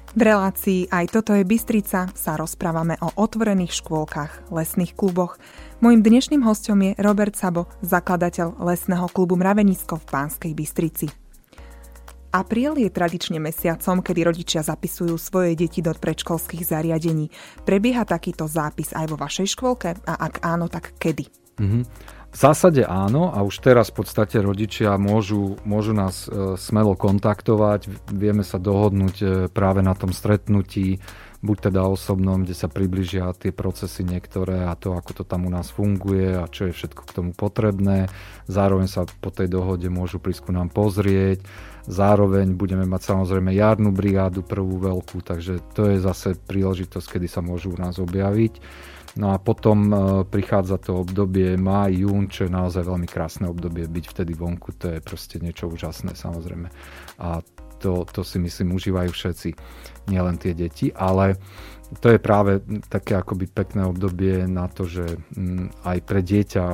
V 0.09 0.21
relácii 0.25 0.89
Aj 0.89 1.05
toto 1.05 1.37
je 1.37 1.45
Bystrica 1.45 2.09
sa 2.17 2.33
rozprávame 2.33 2.97
o 2.97 3.13
otvorených 3.13 3.77
škôlkach, 3.77 4.49
lesných 4.49 4.97
kluboch. 4.97 5.37
Mojím 5.85 6.01
dnešným 6.01 6.41
hostom 6.41 6.81
je 6.81 6.97
Robert 6.97 7.37
Sabo, 7.37 7.69
zakladateľ 7.85 8.57
lesného 8.57 9.05
klubu 9.13 9.37
Mravenisko 9.37 10.01
v 10.01 10.09
Pánskej 10.09 10.57
Bystrici. 10.57 11.07
Apríl 12.33 12.73
je 12.81 12.89
tradične 12.89 13.37
mesiacom, 13.37 14.01
kedy 14.01 14.25
rodičia 14.25 14.65
zapisujú 14.65 15.13
svoje 15.21 15.53
deti 15.53 15.85
do 15.85 15.93
predškolských 15.93 16.65
zariadení. 16.65 17.29
Prebieha 17.61 18.01
takýto 18.01 18.49
zápis 18.49 18.89
aj 18.97 19.13
vo 19.13 19.17
vašej 19.17 19.45
škôlke? 19.53 19.93
A 20.09 20.13
ak 20.25 20.41
áno, 20.41 20.65
tak 20.73 20.97
kedy? 20.97 21.29
Mm-hmm. 21.61 21.83
V 22.29 22.37
zásade 22.37 22.85
áno 22.85 23.33
a 23.33 23.41
už 23.41 23.57
teraz 23.57 23.89
v 23.89 24.05
podstate 24.05 24.37
rodičia 24.37 24.93
môžu, 25.01 25.57
môžu 25.65 25.97
nás 25.97 26.29
e, 26.29 26.61
smelo 26.61 26.93
kontaktovať, 26.93 27.89
vieme 28.13 28.45
sa 28.45 28.61
dohodnúť 28.61 29.15
e, 29.17 29.27
práve 29.49 29.81
na 29.81 29.97
tom 29.97 30.13
stretnutí, 30.13 31.01
buď 31.41 31.73
teda 31.73 31.89
osobnom, 31.89 32.45
kde 32.45 32.53
sa 32.53 32.69
približia 32.69 33.33
tie 33.33 33.49
procesy 33.49 34.05
niektoré 34.05 34.69
a 34.69 34.77
to, 34.77 34.93
ako 34.93 35.17
to 35.17 35.23
tam 35.25 35.47
u 35.47 35.51
nás 35.51 35.73
funguje 35.73 36.37
a 36.37 36.45
čo 36.45 36.69
je 36.69 36.77
všetko 36.77 37.01
k 37.09 37.15
tomu 37.17 37.31
potrebné. 37.33 38.13
Zároveň 38.45 38.85
sa 38.85 39.09
po 39.09 39.33
tej 39.33 39.49
dohode 39.49 39.89
môžu 39.89 40.21
prísť 40.21 40.53
nám 40.53 40.69
pozrieť. 40.69 41.41
Zároveň 41.89 42.53
budeme 42.53 42.85
mať 42.85 43.09
samozrejme 43.09 43.49
jarnú 43.57 43.89
brigádu, 43.89 44.45
prvú 44.45 44.77
veľkú, 44.77 45.25
takže 45.25 45.57
to 45.73 45.89
je 45.89 45.97
zase 45.97 46.37
príležitosť, 46.45 47.17
kedy 47.17 47.25
sa 47.25 47.41
môžu 47.41 47.73
u 47.73 47.77
nás 47.81 47.97
objaviť. 47.97 48.61
No 49.17 49.33
a 49.33 49.41
potom 49.41 49.89
e, 49.89 49.95
prichádza 50.27 50.77
to 50.77 51.01
obdobie 51.01 51.57
maj, 51.57 51.89
jún, 51.89 52.29
čo 52.29 52.45
je 52.45 52.51
naozaj 52.53 52.85
veľmi 52.85 53.07
krásne 53.09 53.49
obdobie. 53.49 53.89
Byť 53.89 54.05
vtedy 54.05 54.37
vonku, 54.37 54.77
to 54.77 54.93
je 54.93 54.99
proste 55.01 55.41
niečo 55.41 55.65
úžasné 55.65 56.13
samozrejme. 56.13 56.69
A 57.23 57.41
to, 57.79 58.05
to 58.05 58.21
si 58.21 58.37
myslím 58.37 58.75
užívajú 58.75 59.09
všetci, 59.09 59.49
nielen 60.11 60.35
tie 60.37 60.53
deti, 60.53 60.91
ale 60.91 61.39
to 62.03 62.13
je 62.13 62.19
práve 62.21 62.61
také 62.85 63.17
akoby 63.17 63.49
pekné 63.49 63.87
obdobie 63.87 64.45
na 64.45 64.69
to, 64.69 64.85
že 64.85 65.17
mm, 65.33 65.87
aj 65.87 65.97
pre 66.05 66.21
dieťa 66.21 66.65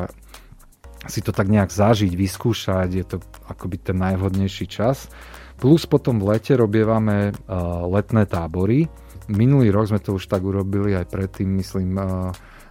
si 1.05 1.21
to 1.21 1.31
tak 1.31 1.47
nejak 1.47 1.69
zažiť, 1.69 2.11
vyskúšať, 2.11 2.89
je 2.89 3.05
to 3.05 3.17
akoby 3.45 3.77
ten 3.77 4.01
najvhodnejší 4.01 4.65
čas. 4.65 5.07
Plus 5.55 5.85
potom 5.85 6.19
v 6.19 6.35
lete 6.35 6.57
robievame 6.57 7.31
uh, 7.31 7.85
letné 7.87 8.25
tábory, 8.25 8.89
Minulý 9.31 9.73
rok 9.73 9.89
sme 9.89 10.01
to 10.01 10.15
už 10.17 10.29
tak 10.29 10.45
urobili 10.45 10.93
aj 10.93 11.09
predtým, 11.09 11.49
myslím, 11.57 11.97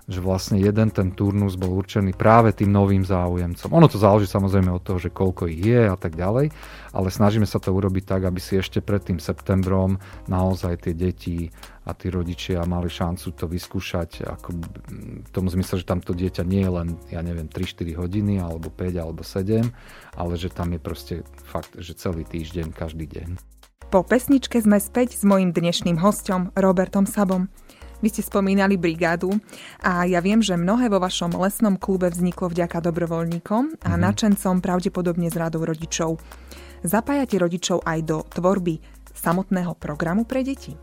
že 0.05 0.21
vlastne 0.21 0.61
jeden 0.61 0.93
ten 0.93 1.17
turnus 1.17 1.57
bol 1.57 1.73
určený 1.81 2.13
práve 2.13 2.53
tým 2.53 2.69
novým 2.69 3.09
záujemcom. 3.09 3.73
Ono 3.73 3.89
to 3.89 3.97
záleží 3.97 4.29
samozrejme 4.29 4.69
od 4.69 4.85
toho, 4.85 5.01
že 5.01 5.09
koľko 5.09 5.49
ich 5.49 5.65
je 5.65 5.89
a 5.89 5.97
tak 5.97 6.13
ďalej, 6.13 6.53
ale 6.93 7.09
snažíme 7.09 7.49
sa 7.49 7.57
to 7.57 7.73
urobiť 7.73 8.05
tak, 8.05 8.29
aby 8.29 8.37
si 8.37 8.61
ešte 8.61 8.85
pred 8.85 9.01
tým 9.01 9.17
septembrom 9.17 9.97
naozaj 10.29 10.85
tie 10.85 10.93
deti 10.93 11.49
a 11.89 11.97
tí 11.97 12.13
rodičia 12.13 12.69
mali 12.69 12.93
šancu 12.93 13.33
to 13.33 13.49
vyskúšať 13.49 14.29
ako 14.29 14.49
v 15.25 15.31
tom 15.33 15.49
zmysle, 15.49 15.81
že 15.81 15.89
tamto 15.89 16.13
dieťa 16.13 16.45
nie 16.45 16.69
je 16.69 16.71
len, 16.71 16.89
ja 17.09 17.25
neviem, 17.25 17.49
3-4 17.49 17.97
hodiny 17.97 18.45
alebo 18.45 18.69
5 18.69 19.01
alebo 19.01 19.25
7, 19.25 19.73
ale 20.21 20.33
že 20.37 20.53
tam 20.53 20.77
je 20.77 20.81
proste 20.85 21.15
fakt, 21.49 21.81
že 21.81 21.97
celý 21.97 22.29
týždeň, 22.29 22.77
každý 22.77 23.09
deň. 23.09 23.54
Po 23.95 24.03
pesničke 24.03 24.59
sme 24.59 24.83
späť 24.83 25.15
s 25.15 25.23
mojim 25.23 25.55
dnešným 25.55 26.03
hostom 26.03 26.51
Robertom 26.59 27.07
Sabom. 27.07 27.47
Vy 28.03 28.11
ste 28.11 28.27
spomínali 28.27 28.75
brigádu 28.75 29.39
a 29.87 30.03
ja 30.03 30.19
viem, 30.19 30.43
že 30.43 30.59
mnohé 30.59 30.91
vo 30.91 30.99
vašom 30.99 31.39
lesnom 31.39 31.79
klube 31.79 32.11
vzniklo 32.11 32.51
vďaka 32.51 32.83
dobrovoľníkom 32.83 33.87
a 33.87 33.95
mm-hmm. 33.95 34.03
načencom 34.03 34.59
pravdepodobne 34.59 35.31
z 35.31 35.39
radou 35.39 35.63
rodičov. 35.63 36.19
Zapájate 36.83 37.39
rodičov 37.39 37.87
aj 37.87 37.99
do 38.03 38.27
tvorby 38.35 38.83
samotného 39.15 39.79
programu 39.79 40.27
pre 40.27 40.43
deti? 40.43 40.75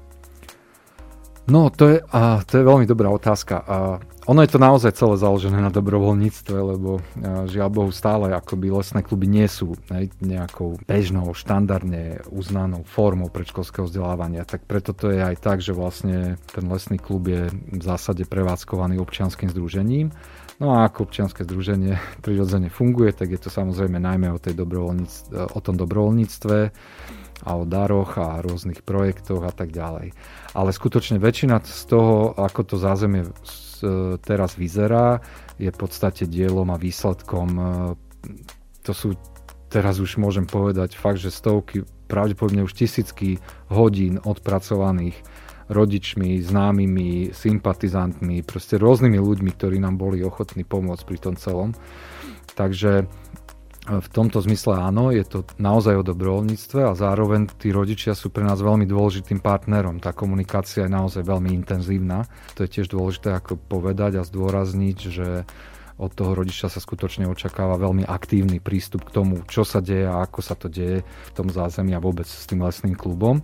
No, 1.52 1.67
to 1.67 1.91
je, 1.91 2.00
a, 2.15 2.39
to 2.47 2.63
je 2.63 2.63
veľmi 2.63 2.88
dobrá 2.88 3.12
otázka. 3.12 3.60
A 3.67 4.00
ono 4.30 4.46
je 4.46 4.54
to 4.54 4.60
naozaj 4.62 4.94
celé 4.94 5.18
založené 5.18 5.58
na 5.58 5.74
dobrovoľníctve, 5.74 6.54
lebo 6.54 7.02
žiaľ 7.50 7.70
Bohu 7.74 7.90
stále 7.90 8.30
akoby 8.38 8.70
lesné 8.70 9.02
kluby 9.02 9.26
nie 9.26 9.50
sú 9.50 9.74
ne, 9.90 10.14
nejakou 10.22 10.78
bežnou, 10.86 11.34
štandardne 11.34 12.22
uznanou 12.30 12.86
formou 12.86 13.34
predškolského 13.34 13.90
vzdelávania. 13.90 14.46
Tak 14.46 14.70
preto 14.70 14.94
to 14.94 15.10
je 15.10 15.26
aj 15.26 15.42
tak, 15.42 15.66
že 15.66 15.74
vlastne 15.74 16.38
ten 16.54 16.66
lesný 16.70 17.02
klub 17.02 17.26
je 17.26 17.50
v 17.50 17.82
zásade 17.82 18.30
prevádzkovaný 18.30 19.02
občianským 19.02 19.50
združením. 19.50 20.14
No 20.62 20.78
a 20.78 20.86
ako 20.86 21.10
občianske 21.10 21.42
združenie 21.42 21.98
prirodzene 22.26 22.70
funguje, 22.70 23.18
tak 23.18 23.34
je 23.34 23.42
to 23.42 23.50
samozrejme 23.50 23.98
najmä 23.98 24.30
o, 24.30 24.38
tej 24.38 24.54
o 25.34 25.60
tom 25.66 25.76
dobrovoľníctve 25.82 26.58
a 27.42 27.52
o 27.58 27.66
daroch 27.66 28.22
a 28.22 28.38
rôznych 28.38 28.86
projektoch 28.86 29.42
a 29.42 29.50
tak 29.50 29.74
ďalej. 29.74 30.14
Ale 30.54 30.70
skutočne 30.70 31.18
väčšina 31.18 31.58
z 31.66 31.84
toho, 31.90 32.38
ako 32.38 32.62
to 32.62 32.76
zázemie 32.78 33.26
E, 33.26 33.71
teraz 34.22 34.56
vyzerá, 34.56 35.20
je 35.58 35.70
v 35.70 35.78
podstate 35.78 36.30
dielom 36.30 36.70
a 36.70 36.78
výsledkom. 36.78 37.50
E, 37.56 37.63
to 38.82 38.91
sú 38.94 39.17
teraz 39.72 40.04
už 40.04 40.20
môžem 40.20 40.44
povedať 40.44 41.00
fakt, 41.00 41.24
že 41.24 41.32
stovky, 41.32 41.88
pravdepodobne 42.12 42.67
už 42.67 42.76
tisícky 42.76 43.39
hodín 43.72 44.20
odpracovaných 44.20 45.15
rodičmi, 45.72 46.44
známymi, 46.44 47.32
sympatizantmi, 47.32 48.44
proste 48.44 48.76
rôznymi 48.76 49.15
ľuďmi, 49.15 49.52
ktorí 49.56 49.80
nám 49.80 49.96
boli 49.96 50.20
ochotní 50.20 50.67
pomôcť 50.67 51.04
pri 51.08 51.17
tom 51.24 51.36
celom. 51.39 51.72
Takže 52.60 53.08
v 53.82 54.08
tomto 54.13 54.38
zmysle 54.46 54.78
áno, 54.78 55.10
je 55.10 55.26
to 55.26 55.41
naozaj 55.58 55.98
o 55.98 56.06
dobrovoľníctve 56.06 56.86
a 56.86 56.94
zároveň 56.94 57.50
tí 57.58 57.74
rodičia 57.74 58.13
sú 58.13 58.30
pre 58.30 58.46
nás 58.46 58.62
veľmi 58.62 58.86
dôležitým 58.86 59.41
partnerom. 59.41 59.98
Tá 59.98 60.13
komunikácia 60.13 60.86
je 60.86 60.94
naozaj 60.94 61.26
veľmi 61.26 61.50
intenzívna. 61.50 62.30
To 62.54 62.62
je 62.62 62.70
tiež 62.70 62.94
dôležité 62.94 63.34
ako 63.34 63.58
povedať 63.58 64.22
a 64.22 64.28
zdôrazniť, 64.28 64.98
že 65.10 65.28
od 65.98 66.13
toho 66.13 66.38
rodiča 66.38 66.70
sa 66.70 66.78
skutočne 66.78 67.26
očakáva 67.26 67.82
veľmi 67.82 68.06
aktívny 68.06 68.62
prístup 68.62 69.06
k 69.10 69.17
tomu, 69.17 69.41
čo 69.50 69.65
sa 69.65 69.82
deje 69.82 70.06
a 70.06 70.22
ako 70.30 70.39
sa 70.46 70.54
to 70.54 70.70
deje 70.70 71.02
v 71.02 71.32
tom 71.34 71.50
zázemí 71.50 71.98
a 71.98 72.02
vôbec 72.02 72.30
s 72.30 72.46
tým 72.46 72.62
lesným 72.62 72.94
klubom 72.94 73.41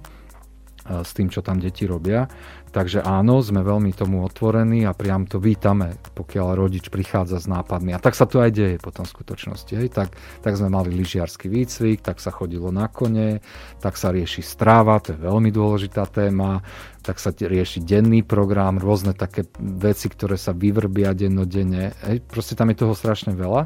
s 0.87 1.11
tým, 1.11 1.27
čo 1.27 1.43
tam 1.43 1.59
deti 1.59 1.83
robia. 1.83 2.25
Takže 2.67 3.01
áno, 3.01 3.39
sme 3.39 3.63
veľmi 3.63 3.95
tomu 3.95 4.21
otvorení 4.27 4.83
a 4.83 4.91
priam 4.91 5.23
to 5.23 5.39
vítame, 5.39 5.97
pokiaľ 6.13 6.53
rodič 6.53 6.91
prichádza 6.91 7.39
s 7.39 7.47
nápadmi. 7.47 7.95
A 7.95 7.99
tak 7.99 8.13
sa 8.13 8.27
to 8.27 8.43
aj 8.43 8.51
deje 8.53 8.77
potom 8.77 9.07
v 9.07 9.13
skutočnosti. 9.15 9.73
Hej. 9.73 9.95
Tak, 9.95 10.13
tak 10.43 10.53
sme 10.59 10.69
mali 10.69 10.93
lyžiarsky 10.93 11.47
výcvik, 11.47 12.03
tak 12.03 12.19
sa 12.19 12.29
chodilo 12.29 12.69
na 12.69 12.91
kone, 12.91 13.39
tak 13.79 13.95
sa 13.95 14.11
rieši 14.11 14.43
stráva, 14.43 14.99
to 14.99 15.15
je 15.15 15.19
veľmi 15.23 15.49
dôležitá 15.49 16.05
téma, 16.11 16.61
tak 17.01 17.17
sa 17.17 17.31
rieši 17.31 17.81
denný 17.81 18.21
program, 18.27 18.77
rôzne 18.77 19.15
také 19.15 19.47
veci, 19.57 20.11
ktoré 20.11 20.35
sa 20.35 20.51
vyvrbia 20.51 21.15
dennodenne. 21.15 21.95
Hej. 22.03 22.27
Proste 22.27 22.53
tam 22.53 22.69
je 22.69 22.83
toho 22.83 22.93
strašne 22.93 23.31
veľa, 23.33 23.63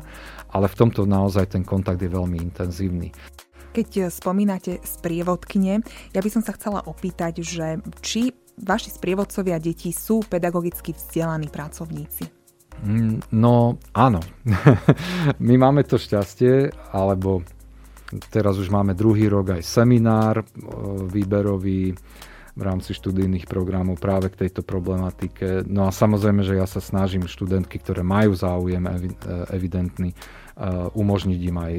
ale 0.53 0.65
v 0.69 0.77
tomto 0.77 1.09
naozaj 1.09 1.57
ten 1.57 1.65
kontakt 1.65 1.99
je 1.99 2.07
veľmi 2.07 2.37
intenzívny. 2.37 3.11
Keď 3.71 3.89
eh, 3.97 4.03
spomínate 4.11 4.83
sprievodkyne, 4.83 5.83
ja 6.11 6.19
by 6.19 6.29
som 6.29 6.43
sa 6.43 6.55
chcela 6.55 6.83
opýtať, 6.83 7.43
že 7.43 7.79
či 8.03 8.35
vaši 8.59 8.91
sprievodcovia 8.93 9.57
detí 9.57 9.95
sú 9.95 10.21
pedagogicky 10.27 10.91
vzdelaní 10.93 11.47
pracovníci? 11.47 12.27
Mm, 12.83 13.35
no 13.35 13.79
áno. 13.95 14.19
My 15.47 15.55
máme 15.55 15.87
to 15.87 15.95
šťastie, 15.95 16.71
alebo 16.91 17.45
teraz 18.27 18.59
už 18.59 18.67
máme 18.67 18.91
druhý 18.91 19.31
rok 19.31 19.55
aj 19.55 19.61
seminár 19.63 20.43
eh, 20.43 20.45
výberový 21.07 21.95
v 22.51 22.61
rámci 22.61 22.91
študijných 22.91 23.47
programov 23.47 23.95
práve 23.95 24.27
k 24.27 24.47
tejto 24.47 24.59
problematike. 24.59 25.63
No 25.71 25.87
a 25.87 25.91
samozrejme, 25.95 26.43
že 26.43 26.59
ja 26.59 26.67
sa 26.67 26.83
snažím 26.83 27.23
študentky, 27.23 27.79
ktoré 27.79 28.03
majú 28.03 28.35
záujem 28.35 28.83
eh, 28.87 28.95
evidentný, 29.55 30.11
umožniť 30.93 31.39
im 31.41 31.57
aj 31.57 31.73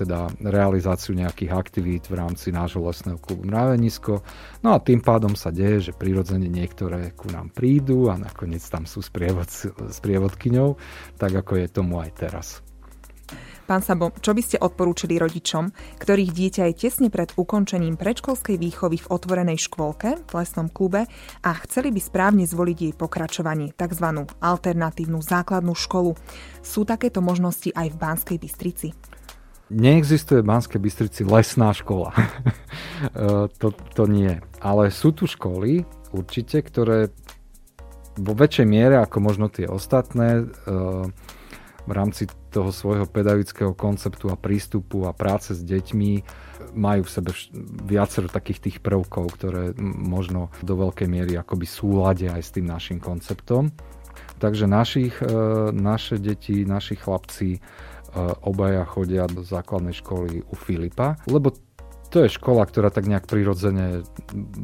teda 0.00 0.32
realizáciu 0.40 1.12
nejakých 1.12 1.52
aktivít 1.52 2.08
v 2.08 2.16
rámci 2.16 2.48
nášho 2.48 2.80
lesného 2.80 3.20
klubu 3.20 3.44
Mravenisko. 3.44 4.24
No 4.64 4.72
a 4.72 4.80
tým 4.80 5.04
pádom 5.04 5.36
sa 5.36 5.52
deje, 5.52 5.92
že 5.92 5.92
prirodzene 5.92 6.48
niektoré 6.48 7.12
ku 7.12 7.28
nám 7.28 7.52
prídu 7.52 8.08
a 8.08 8.16
nakoniec 8.16 8.64
tam 8.64 8.88
sú 8.88 9.04
sprievod, 9.04 9.52
sprievodkyňou, 9.92 10.80
tak 11.20 11.32
ako 11.36 11.60
je 11.60 11.66
tomu 11.68 12.00
aj 12.00 12.10
teraz. 12.16 12.64
Pán 13.68 13.84
Sabo, 13.84 14.16
čo 14.24 14.32
by 14.32 14.40
ste 14.40 14.56
odporúčili 14.56 15.20
rodičom, 15.20 15.76
ktorých 16.00 16.32
dieťa 16.32 16.72
je 16.72 16.88
tesne 16.88 17.12
pred 17.12 17.36
ukončením 17.36 18.00
predškolskej 18.00 18.56
výchovy 18.56 18.96
v 18.96 19.10
otvorenej 19.12 19.60
škôlke, 19.60 20.16
v 20.24 20.32
lesnom 20.32 20.72
klube 20.72 21.04
a 21.44 21.50
chceli 21.68 21.92
by 21.92 22.00
správne 22.00 22.48
zvoliť 22.48 22.78
jej 22.80 22.94
pokračovanie, 22.96 23.76
tzv. 23.76 24.24
alternatívnu 24.40 25.20
základnú 25.20 25.76
školu. 25.76 26.16
Sú 26.64 26.88
takéto 26.88 27.20
možnosti 27.20 27.68
aj 27.76 27.92
v 27.92 28.00
Banskej 28.00 28.38
Bystrici? 28.40 28.88
Neexistuje 29.68 30.40
v 30.40 30.48
Banskej 30.48 30.80
Bystrici 30.80 31.28
lesná 31.28 31.76
škola. 31.76 32.16
E, 32.98 33.46
to, 33.62 33.70
to 33.94 34.10
nie. 34.10 34.42
Ale 34.58 34.90
sú 34.90 35.14
tu 35.14 35.30
školy, 35.30 35.86
určite, 36.10 36.66
ktoré 36.66 37.14
vo 38.18 38.34
väčšej 38.34 38.66
miere 38.66 38.98
ako 38.98 39.22
možno 39.22 39.46
tie 39.46 39.70
ostatné 39.70 40.42
e, 40.42 40.44
v 41.86 41.92
rámci 41.94 42.26
toho 42.48 42.70
svojho 42.72 43.06
pedagogického 43.06 43.72
konceptu 43.76 44.32
a 44.32 44.40
prístupu 44.40 45.04
a 45.04 45.12
práce 45.12 45.52
s 45.52 45.62
deťmi 45.62 46.12
majú 46.74 47.06
v 47.06 47.10
sebe 47.10 47.30
viacero 47.86 48.28
takých 48.28 48.70
tých 48.70 48.76
prvkov, 48.82 49.36
ktoré 49.38 49.76
možno 49.80 50.52
do 50.64 50.74
veľkej 50.76 51.08
miery 51.08 51.36
akoby 51.38 51.66
súladia 51.68 52.34
aj 52.34 52.42
s 52.42 52.54
tým 52.56 52.66
našim 52.66 52.98
konceptom. 52.98 53.70
Takže 54.38 54.70
našich, 54.70 55.18
e, 55.18 55.30
naše 55.74 56.18
deti, 56.18 56.62
naši 56.62 56.94
chlapci 56.94 57.58
e, 57.58 57.60
obaja 58.46 58.86
chodia 58.86 59.26
do 59.26 59.42
základnej 59.42 59.94
školy 59.98 60.46
u 60.46 60.54
Filipa, 60.54 61.18
lebo 61.26 61.54
to 62.08 62.24
je 62.24 62.32
škola, 62.32 62.64
ktorá 62.64 62.88
tak 62.88 63.04
nejak 63.04 63.28
prirodzene 63.28 64.00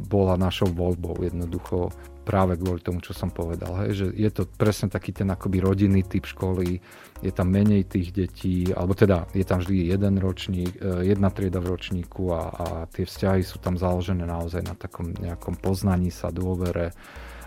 bola 0.09 0.33
našou 0.33 0.73
voľbou. 0.73 1.21
Jednoducho 1.21 1.93
práve 2.25 2.57
kvôli 2.57 2.81
tomu, 2.81 3.05
čo 3.05 3.13
som 3.13 3.29
povedal. 3.29 3.85
Hej, 3.85 3.91
že 3.93 4.05
je 4.17 4.29
to 4.33 4.49
presne 4.49 4.89
taký 4.89 5.13
ten 5.13 5.29
akoby 5.29 5.61
rodinný 5.61 6.01
typ 6.01 6.25
školy, 6.25 6.81
je 7.25 7.33
tam 7.33 7.49
menej 7.49 7.89
tých 7.89 8.13
detí, 8.13 8.69
alebo 8.69 8.93
teda 8.93 9.25
je 9.33 9.41
tam 9.41 9.65
vždy 9.65 9.89
jeden 9.89 10.21
ročník, 10.21 10.77
e, 10.77 11.09
jedna 11.09 11.33
trieda 11.33 11.57
v 11.57 11.73
ročníku 11.73 12.29
a, 12.29 12.41
a 12.53 12.65
tie 12.85 13.09
vzťahy 13.09 13.41
sú 13.41 13.57
tam 13.57 13.81
založené 13.81 14.29
naozaj 14.29 14.61
na 14.61 14.77
takom 14.77 15.09
nejakom 15.17 15.57
poznaní 15.57 16.13
sa, 16.13 16.29
dôvere, 16.29 16.93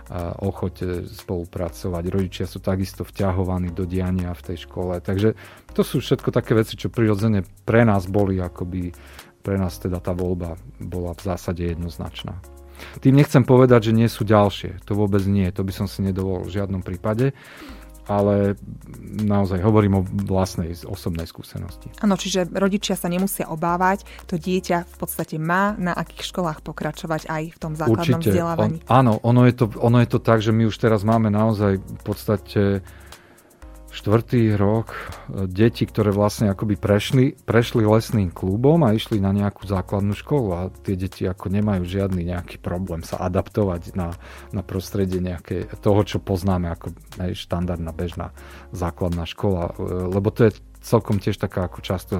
a 0.08 0.32
ochote 0.40 1.04
spolupracovať. 1.04 2.04
Rodičia 2.08 2.46
sú 2.48 2.64
takisto 2.64 3.04
vťahovaní 3.04 3.76
do 3.76 3.84
diania 3.84 4.32
v 4.32 4.40
tej 4.40 4.64
škole. 4.64 5.04
Takže 5.04 5.36
to 5.76 5.84
sú 5.84 6.00
všetko 6.00 6.32
také 6.32 6.56
veci, 6.56 6.80
čo 6.80 6.88
prirodzene 6.88 7.44
pre 7.68 7.84
nás 7.84 8.08
boli 8.08 8.40
akoby 8.40 8.88
pre 9.48 9.56
nás 9.56 9.80
teda 9.80 10.02
tá 10.02 10.12
voľba 10.12 10.60
bola 10.76 11.16
v 11.16 11.22
zásade 11.24 11.64
jednoznačná. 11.64 12.36
Tým 13.00 13.16
nechcem 13.16 13.42
povedať, 13.42 13.90
že 13.90 13.96
nie 13.96 14.06
sú 14.06 14.22
ďalšie. 14.22 14.84
To 14.86 14.92
vôbec 14.94 15.24
nie. 15.26 15.48
To 15.50 15.64
by 15.64 15.72
som 15.72 15.86
si 15.90 16.04
nedovolil 16.04 16.46
v 16.46 16.54
žiadnom 16.62 16.82
prípade 16.84 17.34
ale 18.08 18.56
naozaj 19.20 19.60
hovorím 19.60 20.00
o 20.00 20.02
vlastnej 20.02 20.72
osobnej 20.88 21.28
skúsenosti. 21.28 21.92
Áno, 22.00 22.16
čiže 22.16 22.48
rodičia 22.48 22.96
sa 22.96 23.12
nemusia 23.12 23.46
obávať, 23.52 24.08
to 24.24 24.40
dieťa 24.40 24.88
v 24.88 24.96
podstate 24.96 25.36
má 25.36 25.76
na 25.76 25.92
akých 25.92 26.32
školách 26.32 26.64
pokračovať 26.64 27.28
aj 27.28 27.42
v 27.52 27.58
tom 27.60 27.72
základnom 27.76 28.18
Určite. 28.18 28.32
vzdelávaní. 28.32 28.78
On, 28.88 28.96
áno, 28.96 29.12
ono 29.20 29.44
je, 29.44 29.54
to, 29.54 29.66
ono 29.76 30.00
je 30.00 30.08
to 30.08 30.18
tak, 30.18 30.40
že 30.40 30.50
my 30.50 30.64
už 30.66 30.76
teraz 30.80 31.04
máme 31.04 31.28
naozaj 31.28 31.78
v 31.78 32.02
podstate 32.02 32.62
štvrtý 33.98 34.54
rok 34.54 34.94
e, 34.94 34.98
deti, 35.50 35.82
ktoré 35.82 36.14
vlastne 36.14 36.54
akoby 36.54 36.78
prešli, 36.78 37.34
prešli 37.34 37.82
lesným 37.82 38.30
klubom 38.30 38.86
a 38.86 38.94
išli 38.94 39.18
na 39.18 39.34
nejakú 39.34 39.66
základnú 39.66 40.14
školu 40.14 40.48
a 40.54 40.60
tie 40.86 40.94
deti 40.94 41.26
ako 41.26 41.50
nemajú 41.50 41.82
žiadny 41.82 42.22
nejaký 42.30 42.62
problém 42.62 43.02
sa 43.02 43.18
adaptovať 43.26 43.98
na, 43.98 44.14
na 44.54 44.62
prostredie 44.62 45.18
nejaké, 45.18 45.66
toho, 45.82 46.06
čo 46.06 46.22
poznáme 46.22 46.70
ako 46.70 46.94
aj 47.18 47.34
štandardná 47.34 47.90
bežná 47.90 48.30
základná 48.70 49.26
škola, 49.26 49.74
e, 49.74 49.82
lebo 50.14 50.30
to 50.30 50.46
je 50.46 50.62
celkom 50.78 51.18
tiež 51.18 51.34
taká 51.42 51.66
ako 51.66 51.82
často 51.82 52.16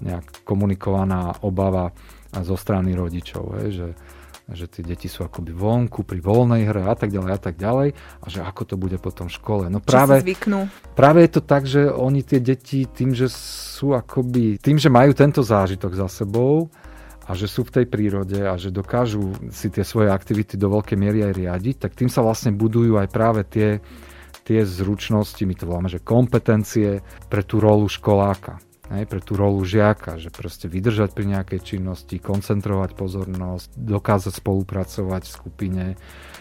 nejak 0.00 0.48
komunikovaná 0.48 1.44
obava 1.44 1.92
zo 2.32 2.56
strany 2.56 2.96
rodičov, 2.96 3.60
hej, 3.60 3.68
že 3.76 3.86
že 4.52 4.66
tie 4.66 4.82
deti 4.82 5.06
sú 5.06 5.22
akoby 5.26 5.54
vonku 5.54 6.02
pri 6.02 6.18
voľnej 6.18 6.66
hre 6.66 6.86
a 6.86 6.94
tak 6.98 7.10
ďalej 7.14 7.32
a 7.32 7.40
tak 7.40 7.54
ďalej 7.58 7.88
a 7.94 8.26
že 8.26 8.40
ako 8.42 8.62
to 8.66 8.74
bude 8.74 8.98
potom 8.98 9.30
v 9.30 9.36
škole. 9.36 9.64
No 9.70 9.78
práve, 9.78 10.22
zvyknú. 10.22 10.66
práve 10.98 11.26
je 11.26 11.30
to 11.30 11.42
tak, 11.42 11.66
že 11.66 11.86
oni 11.86 12.26
tie 12.26 12.42
deti 12.42 12.86
tým, 12.86 13.14
že 13.14 13.30
sú 13.30 13.94
akoby, 13.94 14.58
tým, 14.58 14.76
že 14.78 14.90
majú 14.90 15.14
tento 15.14 15.40
zážitok 15.40 15.94
za 15.94 16.08
sebou 16.10 16.68
a 17.26 17.34
že 17.38 17.46
sú 17.46 17.62
v 17.62 17.80
tej 17.80 17.86
prírode 17.86 18.42
a 18.42 18.58
že 18.58 18.74
dokážu 18.74 19.30
si 19.54 19.70
tie 19.70 19.86
svoje 19.86 20.10
aktivity 20.10 20.58
do 20.58 20.66
veľkej 20.70 20.98
miery 20.98 21.22
aj 21.26 21.38
riadiť, 21.38 21.76
tak 21.86 21.94
tým 21.94 22.10
sa 22.10 22.26
vlastne 22.26 22.50
budujú 22.50 22.98
aj 22.98 23.08
práve 23.10 23.46
tie, 23.46 23.78
tie 24.42 24.66
zručnosti, 24.66 25.40
my 25.46 25.54
to 25.54 25.64
voláme, 25.68 25.86
že 25.86 26.02
kompetencie 26.02 26.98
pre 27.30 27.46
tú 27.46 27.62
rolu 27.62 27.86
školáka 27.86 28.58
hej, 28.90 29.06
pre 29.06 29.20
tú 29.22 29.38
rolu 29.38 29.62
žiaka, 29.62 30.18
že 30.18 30.34
proste 30.34 30.66
vydržať 30.66 31.14
pri 31.14 31.26
nejakej 31.38 31.60
činnosti, 31.62 32.18
koncentrovať 32.18 32.98
pozornosť, 32.98 33.78
dokázať 33.78 34.34
spolupracovať 34.42 35.22
v 35.26 35.34
skupine 35.34 35.84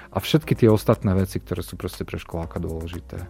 a 0.09 0.17
všetky 0.17 0.57
tie 0.57 0.69
ostatné 0.69 1.13
veci, 1.13 1.38
ktoré 1.38 1.62
sú 1.62 1.77
proste 1.77 2.01
pre 2.03 2.17
školáka 2.17 2.57
dôležité. 2.57 3.29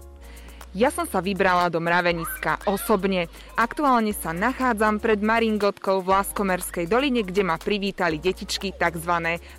Ja 0.77 0.93
som 0.93 1.09
sa 1.09 1.17
vybrala 1.17 1.73
do 1.73 1.81
Mraveniska 1.81 2.61
osobne. 2.69 3.25
Aktuálne 3.57 4.13
sa 4.13 4.37
nachádzam 4.37 5.01
pred 5.01 5.17
Maringotkou 5.17 6.05
v 6.05 6.13
Laskomerskej 6.13 6.85
doline, 6.85 7.25
kde 7.25 7.41
ma 7.41 7.57
privítali 7.57 8.21
detičky, 8.21 8.77
tzv. 8.77 9.13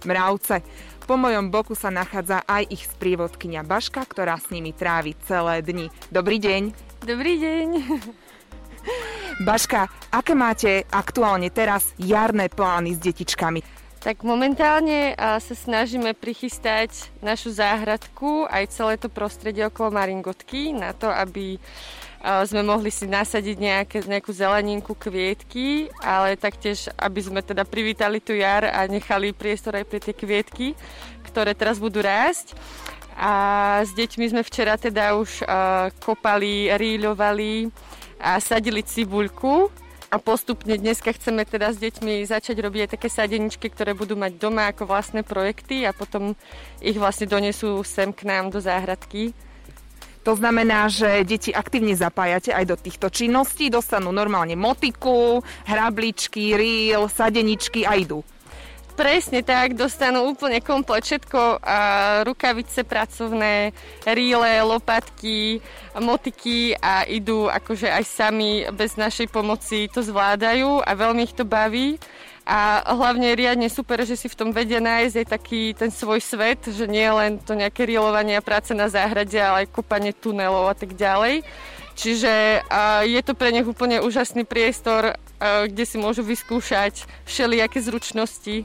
mravce. 0.07 0.63
Po 1.11 1.19
mojom 1.19 1.51
boku 1.51 1.75
sa 1.75 1.91
nachádza 1.91 2.47
aj 2.47 2.71
ich 2.71 2.87
sprievodkynia 2.87 3.67
Baška, 3.67 4.07
ktorá 4.07 4.39
s 4.39 4.55
nimi 4.55 4.71
trávi 4.71 5.19
celé 5.27 5.67
dni. 5.67 5.91
Dobrý 6.15 6.39
deň. 6.39 6.63
Dobrý 7.03 7.43
deň. 7.43 7.69
Baška, 9.41 9.89
aké 10.13 10.37
máte 10.37 10.85
aktuálne 10.93 11.49
teraz 11.49 11.97
jarné 11.97 12.53
plány 12.53 12.93
s 12.93 13.01
detičkami? 13.01 13.65
Tak 14.05 14.21
momentálne 14.21 15.17
sa 15.17 15.55
snažíme 15.57 16.13
prichystať 16.13 17.09
našu 17.25 17.49
záhradku 17.49 18.45
aj 18.53 18.69
celé 18.69 19.01
to 19.01 19.09
prostredie 19.09 19.65
okolo 19.65 19.97
Maringotky 19.97 20.77
na 20.77 20.93
to, 20.93 21.09
aby 21.09 21.57
sme 22.21 22.61
mohli 22.61 22.93
si 22.93 23.09
nasadiť 23.09 23.57
nejaké, 23.57 23.99
nejakú 24.05 24.29
zeleninku, 24.29 24.93
kvietky, 24.93 25.89
ale 26.05 26.37
taktiež, 26.37 26.93
aby 27.01 27.21
sme 27.25 27.41
teda 27.41 27.65
privítali 27.65 28.21
tú 28.21 28.37
jar 28.37 28.69
a 28.69 28.85
nechali 28.85 29.33
priestor 29.33 29.73
aj 29.81 29.89
pre 29.89 30.05
tie 30.05 30.13
kvietky, 30.13 30.77
ktoré 31.25 31.57
teraz 31.57 31.81
budú 31.81 32.05
rásť. 32.05 32.53
A 33.17 33.33
s 33.89 33.97
deťmi 33.97 34.37
sme 34.37 34.45
včera 34.45 34.77
teda 34.77 35.17
už 35.17 35.49
kopali, 36.01 36.69
ríľovali 36.77 37.73
a 38.21 38.37
sadili 38.39 38.85
cibuľku 38.85 39.73
a 40.11 40.17
postupne 40.19 40.75
dneska 40.75 41.15
chceme 41.15 41.47
teda 41.47 41.71
s 41.71 41.79
deťmi 41.79 42.27
začať 42.27 42.57
robiť 42.61 42.81
aj 42.85 42.91
také 42.99 43.09
sadeničky, 43.09 43.71
ktoré 43.71 43.95
budú 43.95 44.19
mať 44.19 44.37
doma 44.37 44.69
ako 44.69 44.91
vlastné 44.91 45.23
projekty 45.23 45.87
a 45.87 45.95
potom 45.95 46.35
ich 46.83 46.99
vlastne 46.99 47.31
donesú 47.31 47.81
sem 47.87 48.11
k 48.11 48.27
nám 48.27 48.51
do 48.51 48.59
záhradky. 48.59 49.33
To 50.27 50.37
znamená, 50.37 50.93
že 50.93 51.25
deti 51.25 51.49
aktívne 51.49 51.97
zapájate 51.97 52.53
aj 52.53 52.65
do 52.69 52.77
týchto 52.77 53.09
činností, 53.09 53.73
dostanú 53.73 54.13
normálne 54.13 54.53
motiku, 54.53 55.41
hrabličky, 55.65 56.59
rýl, 56.59 57.09
sadeničky 57.09 57.89
a 57.89 57.97
idú. 57.97 58.21
Presne 59.01 59.41
tak, 59.41 59.81
dostanú 59.81 60.29
úplne 60.29 60.61
komplet 60.61 61.01
všetko, 61.01 61.65
a 61.65 61.79
rukavice 62.21 62.85
pracovné, 62.85 63.73
ríle, 64.05 64.61
lopatky, 64.61 65.57
motiky 65.97 66.77
a 66.77 67.09
idú 67.09 67.49
akože 67.49 67.89
aj 67.89 68.05
sami 68.05 68.69
bez 68.77 69.01
našej 69.01 69.33
pomoci 69.33 69.89
to 69.89 70.05
zvládajú 70.05 70.85
a 70.85 70.93
veľmi 70.93 71.25
ich 71.25 71.33
to 71.33 71.49
baví. 71.49 71.97
A 72.45 72.85
hlavne 72.93 73.33
riadne 73.33 73.73
super, 73.73 74.05
že 74.05 74.21
si 74.21 74.29
v 74.29 74.37
tom 74.37 74.53
vedia 74.53 74.85
nájsť 74.85 75.17
aj 75.17 75.27
taký 75.33 75.73
ten 75.73 75.89
svoj 75.89 76.21
svet, 76.21 76.69
že 76.69 76.85
nie 76.85 77.09
len 77.09 77.41
to 77.41 77.57
nejaké 77.57 77.89
rilovanie 77.89 78.37
a 78.37 78.45
práce 78.45 78.77
na 78.77 78.93
záhrade, 78.93 79.41
ale 79.41 79.65
aj 79.65 79.73
kúpanie 79.73 80.13
tunelov 80.13 80.69
a 80.69 80.77
tak 80.77 80.93
ďalej. 80.93 81.41
Čiže 82.01 82.65
je 83.05 83.21
to 83.21 83.37
pre 83.37 83.53
nich 83.53 83.69
úplne 83.69 84.01
úžasný 84.01 84.49
priestor, 84.49 85.21
kde 85.37 85.85
si 85.85 86.01
môžu 86.01 86.25
vyskúšať 86.25 87.05
všelijaké 87.29 87.77
zručnosti 87.85 88.65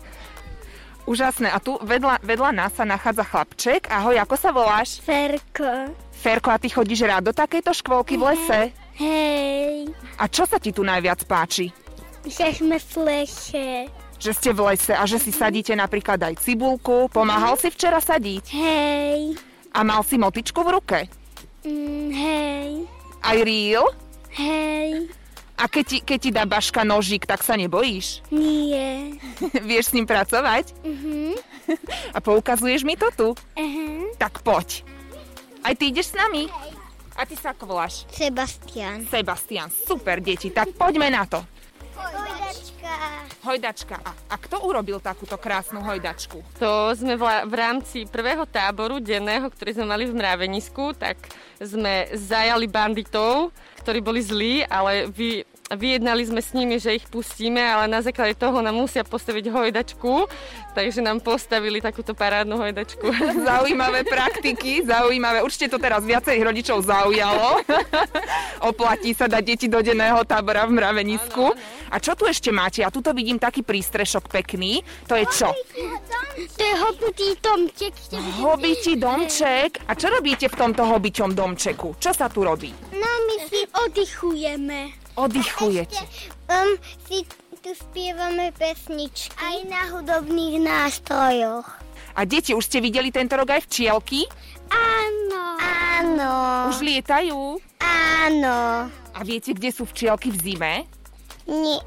Úžasné. 1.06 1.54
A 1.54 1.62
tu 1.62 1.78
vedľa, 1.86 2.18
vedľa 2.26 2.50
nás 2.50 2.74
sa 2.74 2.82
nachádza 2.82 3.22
chlapček. 3.30 3.94
Ahoj, 3.94 4.18
ako 4.18 4.36
sa 4.42 4.50
voláš? 4.50 4.98
Ferko. 5.06 5.94
Ferko, 6.10 6.50
a 6.50 6.58
ty 6.58 6.66
chodíš 6.74 7.06
rád 7.06 7.30
do 7.30 7.34
takejto 7.36 7.78
škôlky 7.78 8.18
v 8.18 8.34
lese? 8.34 8.74
Hej. 8.98 9.94
A 10.18 10.26
čo 10.26 10.50
sa 10.50 10.58
ti 10.58 10.74
tu 10.74 10.82
najviac 10.82 11.22
páči? 11.30 11.70
Že 12.26 12.58
sme 12.58 12.78
v 12.82 12.94
lese. 13.06 13.68
Že 14.18 14.32
ste 14.34 14.50
v 14.50 14.60
lese 14.66 14.94
a 14.98 15.06
že 15.06 15.22
si 15.22 15.30
sadíte 15.30 15.78
napríklad 15.78 16.18
aj 16.26 16.42
cibulku. 16.42 17.06
Pomáhal 17.14 17.54
si 17.62 17.70
včera 17.70 18.02
sadiť? 18.02 18.46
Hej. 18.50 19.38
A 19.78 19.86
mal 19.86 20.02
si 20.02 20.18
motičku 20.18 20.58
v 20.66 20.74
ruke? 20.74 21.00
Mm, 21.70 22.10
hej. 22.18 22.70
Aj 23.26 23.38
rýl? 23.42 23.82
Hej. 24.38 25.10
A 25.56 25.66
keď 25.72 25.84
ti, 25.88 25.98
keď 26.04 26.18
ti 26.20 26.30
dá 26.36 26.44
baška 26.46 26.86
nožík, 26.86 27.26
tak 27.26 27.42
sa 27.42 27.58
nebojíš? 27.58 28.22
Nie. 28.30 29.18
Vieš 29.72 29.90
s 29.90 29.94
ním 29.98 30.06
pracovať? 30.06 30.76
Uh-huh. 30.84 31.34
A 32.14 32.22
poukazuješ 32.22 32.86
mi 32.86 32.94
to 32.94 33.10
tu? 33.16 33.28
Uh-huh. 33.34 34.06
Tak 34.22 34.46
poď. 34.46 34.84
Aj 35.66 35.74
ty 35.74 35.90
ideš 35.90 36.14
s 36.14 36.16
nami? 36.20 36.46
A 37.16 37.24
ty 37.24 37.34
sa 37.40 37.56
ako 37.56 37.72
voláš? 37.72 38.04
Sebastian. 38.12 39.08
Sebastian. 39.08 39.72
Super, 39.72 40.20
deti. 40.20 40.52
Tak 40.52 40.76
poďme 40.76 41.08
na 41.10 41.24
to. 41.24 41.42
Hojdačka. 43.46 44.02
A, 44.02 44.12
a 44.34 44.36
kto 44.42 44.66
urobil 44.66 44.98
takúto 44.98 45.38
krásnu 45.38 45.86
hojdačku? 45.86 46.42
To 46.58 46.90
sme 46.98 47.14
v, 47.14 47.24
v 47.46 47.54
rámci 47.54 48.10
prvého 48.10 48.42
táboru 48.50 48.98
denného, 48.98 49.46
ktorý 49.54 49.78
sme 49.78 49.86
mali 49.86 50.10
v 50.10 50.18
Mravenisku, 50.18 50.98
tak 50.98 51.22
sme 51.62 52.10
zajali 52.18 52.66
banditov, 52.66 53.54
ktorí 53.86 54.02
boli 54.02 54.26
zlí, 54.26 54.66
ale 54.66 55.06
vy, 55.14 55.46
vyjednali 55.74 56.22
sme 56.22 56.42
s 56.46 56.54
nimi, 56.54 56.78
že 56.78 56.94
ich 56.94 57.10
pustíme, 57.10 57.58
ale 57.58 57.90
na 57.90 58.06
základe 58.06 58.38
toho 58.38 58.62
nám 58.62 58.78
musia 58.78 59.02
postaviť 59.02 59.50
hojdačku, 59.50 60.30
takže 60.78 61.02
nám 61.02 61.26
postavili 61.26 61.82
takúto 61.82 62.14
parádnu 62.14 62.54
hojdačku. 62.54 63.10
Zaujímavé 63.50 64.06
praktiky, 64.06 64.86
zaujímavé. 64.86 65.42
Určite 65.42 65.74
to 65.74 65.82
teraz 65.82 66.06
viacej 66.06 66.38
rodičov 66.38 66.86
zaujalo. 66.86 67.66
Oplatí 68.70 69.18
sa 69.18 69.26
dať 69.26 69.42
deti 69.42 69.66
do 69.66 69.82
denného 69.82 70.22
tábora 70.30 70.70
v 70.70 70.78
Mravenisku. 70.78 71.50
A 71.90 71.98
čo 71.98 72.14
tu 72.14 72.30
ešte 72.30 72.54
máte? 72.54 72.86
Ja 72.86 72.94
tuto 72.94 73.14
vidím 73.14 73.42
taký 73.42 73.66
prístrešok 73.66 74.30
pekný. 74.30 74.86
To 75.10 75.18
je 75.18 75.26
čo? 75.34 75.50
To 76.36 76.62
je 76.62 76.76
hobitý 76.82 77.30
domček. 77.42 77.94
Hobitý 78.42 78.94
domček. 78.98 79.82
A 79.90 79.98
čo 79.98 80.14
robíte 80.14 80.50
v 80.50 80.56
tomto 80.58 80.86
hobiťom 80.86 81.34
domčeku? 81.34 81.98
Čo 81.98 82.12
sa 82.14 82.30
tu 82.30 82.46
robí? 82.46 82.74
No 82.94 83.10
my 83.30 83.38
si 83.48 83.62
oddychujeme. 83.70 85.05
Oddychujete. 85.16 86.04
Um, 86.52 86.76
si 87.08 87.24
tu 87.64 87.72
spievame 87.74 88.52
pesničky. 88.54 89.34
Aj 89.42 89.58
na 89.66 89.82
hudobných 89.90 90.62
nástrojoch. 90.62 91.66
A 92.16 92.24
deti, 92.24 92.56
už 92.56 92.68
ste 92.68 92.80
videli 92.80 93.12
tento 93.12 93.36
rok 93.36 93.52
aj 93.52 93.68
včielky? 93.68 94.28
Áno. 94.72 95.44
Áno. 95.60 96.34
Už 96.72 96.80
lietajú? 96.84 97.60
Áno. 97.82 98.92
A 98.92 99.20
viete, 99.24 99.56
kde 99.56 99.72
sú 99.72 99.88
včielky 99.88 100.32
v 100.32 100.38
zime? 100.40 100.74
Nie. 101.48 101.80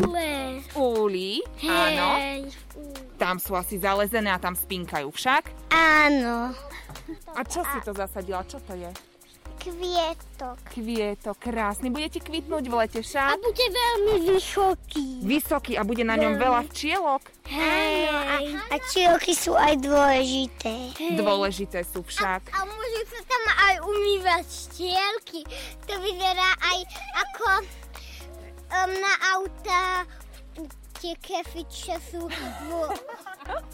Úle. 0.00 0.64
Úli, 0.72 1.44
áno. 1.66 2.08
Hej. 2.16 2.40
Tam 3.20 3.36
sú 3.36 3.52
asi 3.52 3.76
zalezené 3.76 4.32
a 4.32 4.40
tam 4.40 4.56
spinkajú 4.56 5.12
však. 5.12 5.52
Áno. 5.74 6.56
A 7.36 7.40
čo 7.44 7.60
si 7.66 7.78
to 7.84 7.92
zasadila? 7.92 8.40
Čo 8.48 8.62
to 8.64 8.72
je? 8.78 8.88
Kvietok. 9.60 10.56
Kvieto, 10.72 11.36
krásny. 11.36 11.92
Budete 11.92 12.24
kvitnúť 12.24 12.64
v 12.64 12.74
lete 12.80 13.00
A 13.20 13.36
bude 13.36 13.66
veľmi 13.68 14.14
vysoký. 14.32 15.20
Vysoký 15.20 15.76
a 15.76 15.84
bude 15.84 16.00
na 16.00 16.16
ňom 16.16 16.40
veľa 16.40 16.64
včielok. 16.72 17.20
Hej. 17.44 18.08
A 18.72 18.76
čielky 18.88 19.36
sú 19.36 19.52
aj 19.52 19.76
dôležité. 19.84 20.96
Dôležité 21.12 21.84
sú 21.84 22.00
však. 22.00 22.48
A 22.56 22.64
môžu 22.64 23.02
sa 23.12 23.20
tam 23.28 23.44
aj 23.68 23.74
umývať 23.84 24.44
štielky. 24.48 25.44
To 25.84 25.94
vyzerá 26.00 26.50
aj 26.64 26.78
ako 27.20 27.46
um, 28.72 28.90
na 28.96 29.12
auta 29.36 30.08
tie 31.00 31.16
kefy, 31.16 31.64
čo 31.72 31.96
sú 31.96 32.20
v 32.28 32.40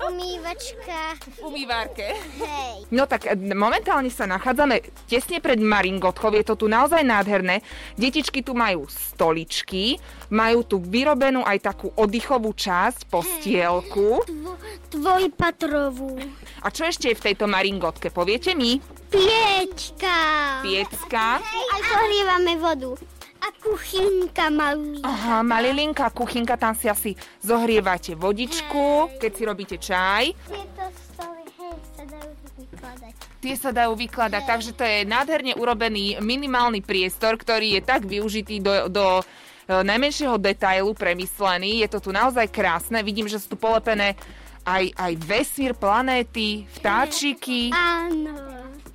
umývačka. 0.07 1.19
V 1.43 1.51
umývárke. 1.51 2.15
Hej. 2.39 2.87
No 2.95 3.11
tak 3.11 3.27
e, 3.27 3.35
momentálne 3.35 4.07
sa 4.15 4.31
nachádzame 4.31 4.79
tesne 5.11 5.43
pred 5.43 5.59
Maringotchou, 5.59 6.31
je 6.39 6.47
to 6.47 6.55
tu 6.55 6.67
naozaj 6.71 7.03
nádherné. 7.03 7.67
Detičky 7.99 8.47
tu 8.47 8.55
majú 8.55 8.87
stoličky, 8.87 9.99
majú 10.31 10.63
tu 10.63 10.79
vyrobenú 10.79 11.43
aj 11.43 11.67
takú 11.67 11.91
oddychovú 11.99 12.55
časť, 12.55 13.11
postielku. 13.11 14.23
Dvo, 14.23 14.55
dvojpatrovú. 14.95 16.23
A 16.63 16.71
čo 16.71 16.87
ešte 16.87 17.11
je 17.11 17.19
v 17.19 17.25
tejto 17.27 17.51
Maringotke, 17.51 18.15
poviete 18.15 18.55
mi? 18.55 18.79
Piečka. 19.11 20.19
Piecka. 20.63 21.43
A 21.43 21.77
zohrievame 21.83 22.55
vodu. 22.55 23.16
A 23.41 23.49
kuchynka 23.61 24.49
malý. 24.51 25.01
Aha, 25.05 25.43
malilinká 25.43 26.11
kuchynka, 26.11 26.57
tam 26.57 26.75
si 26.75 26.89
asi 26.89 27.13
zohrievate 27.45 28.17
vodičku, 28.17 29.19
keď 29.21 29.31
si 29.33 29.43
robíte 29.45 29.77
čaj. 29.77 30.25
Tieto 30.49 30.85
stoly, 31.13 31.45
hej, 31.61 31.77
sa 31.97 32.05
dajú 32.09 32.31
vykladať. 32.57 33.13
Tie 33.37 33.55
sa 33.55 33.71
dajú 33.71 33.93
vykladať, 33.95 34.43
takže 34.43 34.71
to 34.75 34.83
je 34.83 34.99
nádherne 35.07 35.53
urobený 35.55 36.19
minimálny 36.19 36.83
priestor, 36.83 37.37
ktorý 37.39 37.79
je 37.79 37.83
tak 37.85 38.03
využitý 38.09 38.59
do, 38.59 38.91
do 38.91 39.07
e, 39.21 39.25
najmenšieho 39.71 40.35
detailu 40.41 40.97
premyslený. 40.97 41.85
Je 41.85 41.89
to 41.93 42.01
tu 42.01 42.11
naozaj 42.11 42.51
krásne. 42.51 43.05
Vidím, 43.07 43.31
že 43.31 43.39
sú 43.39 43.55
tu 43.55 43.59
polepené 43.61 44.19
aj, 44.67 44.91
aj 44.99 45.13
vesmír, 45.23 45.73
planéty, 45.79 46.67
vtáčiky. 46.81 47.71
Áno. 47.71 48.35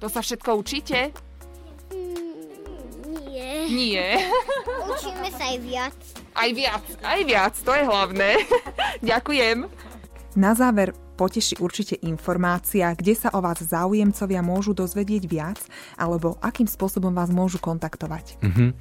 To 0.04 0.10
sa 0.12 0.20
všetko 0.20 0.60
učíte? 0.60 1.31
Nie. 3.42 3.66
Nie. 3.74 4.10
Učíme 4.94 5.30
sa 5.34 5.50
aj 5.50 5.58
viac. 5.66 5.98
Aj 6.32 6.50
viac, 6.54 6.86
aj 7.02 7.20
viac, 7.26 7.54
to 7.58 7.72
je 7.74 7.84
hlavné. 7.84 8.38
Ďakujem. 9.12 9.66
Na 10.40 10.56
záver 10.56 10.96
poteší 11.20 11.60
určite 11.60 12.00
informácia, 12.02 12.90
kde 12.96 13.14
sa 13.14 13.30
o 13.36 13.44
vás 13.44 13.62
záujemcovia 13.62 14.42
môžu 14.42 14.74
dozvedieť 14.74 15.24
viac, 15.28 15.60
alebo 16.00 16.40
akým 16.42 16.66
spôsobom 16.66 17.14
vás 17.14 17.30
môžu 17.30 17.60
kontaktovať. 17.62 18.42
Mhm. 18.42 18.74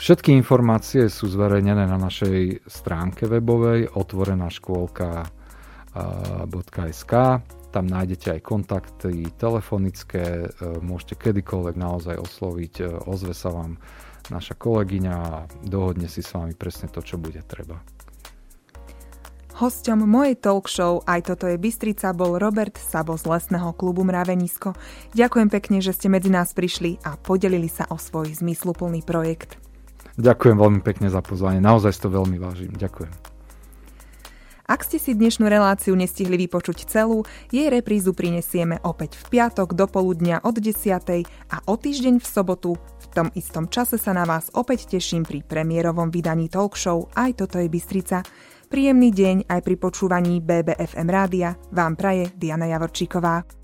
Všetky 0.00 0.32
informácie 0.32 1.12
sú 1.12 1.28
zverejnené 1.28 1.84
na 1.84 2.00
našej 2.00 2.64
stránke 2.64 3.28
webovej 3.28 3.92
otvorená 3.92 4.48
škôlka.sk. 4.48 5.28
Tam 7.70 7.86
nájdete 7.86 8.34
aj 8.34 8.40
kontakty 8.42 9.30
telefonické, 9.38 10.50
e, 10.50 10.82
môžete 10.82 11.14
kedykoľvek 11.30 11.74
naozaj 11.78 12.16
osloviť, 12.18 12.74
e, 12.82 12.84
ozve 13.06 13.30
sa 13.30 13.54
vám 13.54 13.78
naša 14.30 14.58
kolegyňa 14.58 15.14
a 15.14 15.46
dohodne 15.62 16.10
si 16.10 16.22
s 16.22 16.34
vami 16.34 16.58
presne 16.58 16.90
to, 16.90 16.98
čo 16.98 17.14
bude 17.14 17.38
treba. 17.46 17.78
Hosťom 19.60 20.08
mojej 20.08 20.40
talk 20.40 20.72
show 20.72 21.04
aj 21.04 21.28
toto 21.28 21.44
je 21.44 21.60
Bystrica 21.60 22.16
bol 22.16 22.40
Robert 22.40 22.80
Sabo 22.80 23.20
z 23.20 23.28
Lesného 23.28 23.76
klubu 23.76 24.08
Mravenisko. 24.08 24.72
Ďakujem 25.12 25.52
pekne, 25.52 25.84
že 25.84 25.92
ste 25.92 26.08
medzi 26.08 26.32
nás 26.32 26.56
prišli 26.56 26.96
a 27.04 27.20
podelili 27.20 27.68
sa 27.68 27.84
o 27.92 28.00
svoj 28.00 28.32
zmysluplný 28.40 29.04
projekt. 29.04 29.60
Ďakujem 30.16 30.56
veľmi 30.56 30.80
pekne 30.80 31.12
za 31.12 31.20
pozvanie, 31.20 31.60
naozaj 31.60 31.92
to 32.00 32.08
veľmi 32.08 32.40
vážim. 32.40 32.72
Ďakujem. 32.72 33.29
Ak 34.70 34.86
ste 34.86 35.02
si 35.02 35.18
dnešnú 35.18 35.50
reláciu 35.50 35.98
nestihli 35.98 36.38
vypočuť 36.46 36.86
celú, 36.86 37.26
jej 37.50 37.66
reprízu 37.66 38.14
prinesieme 38.14 38.78
opäť 38.86 39.18
v 39.18 39.34
piatok 39.34 39.74
do 39.74 39.90
poludnia 39.90 40.38
od 40.46 40.62
10. 40.62 41.26
a 41.50 41.56
o 41.66 41.74
týždeň 41.74 42.22
v 42.22 42.26
sobotu 42.30 42.78
v 42.78 43.06
tom 43.10 43.34
istom 43.34 43.66
čase 43.66 43.98
sa 43.98 44.14
na 44.14 44.22
vás 44.22 44.46
opäť 44.54 44.86
teším 44.94 45.26
pri 45.26 45.42
premiérovom 45.42 46.14
vydaní 46.14 46.46
talk 46.46 46.78
show 46.78 47.10
Aj 47.18 47.34
toto 47.34 47.58
je 47.58 47.66
Bystrica. 47.66 48.22
Príjemný 48.70 49.10
deň 49.10 49.50
aj 49.50 49.60
pri 49.66 49.74
počúvaní 49.74 50.38
BBFM 50.38 51.08
rádia 51.10 51.58
vám 51.74 51.98
praje 51.98 52.30
Diana 52.38 52.70
Javorčíková. 52.70 53.59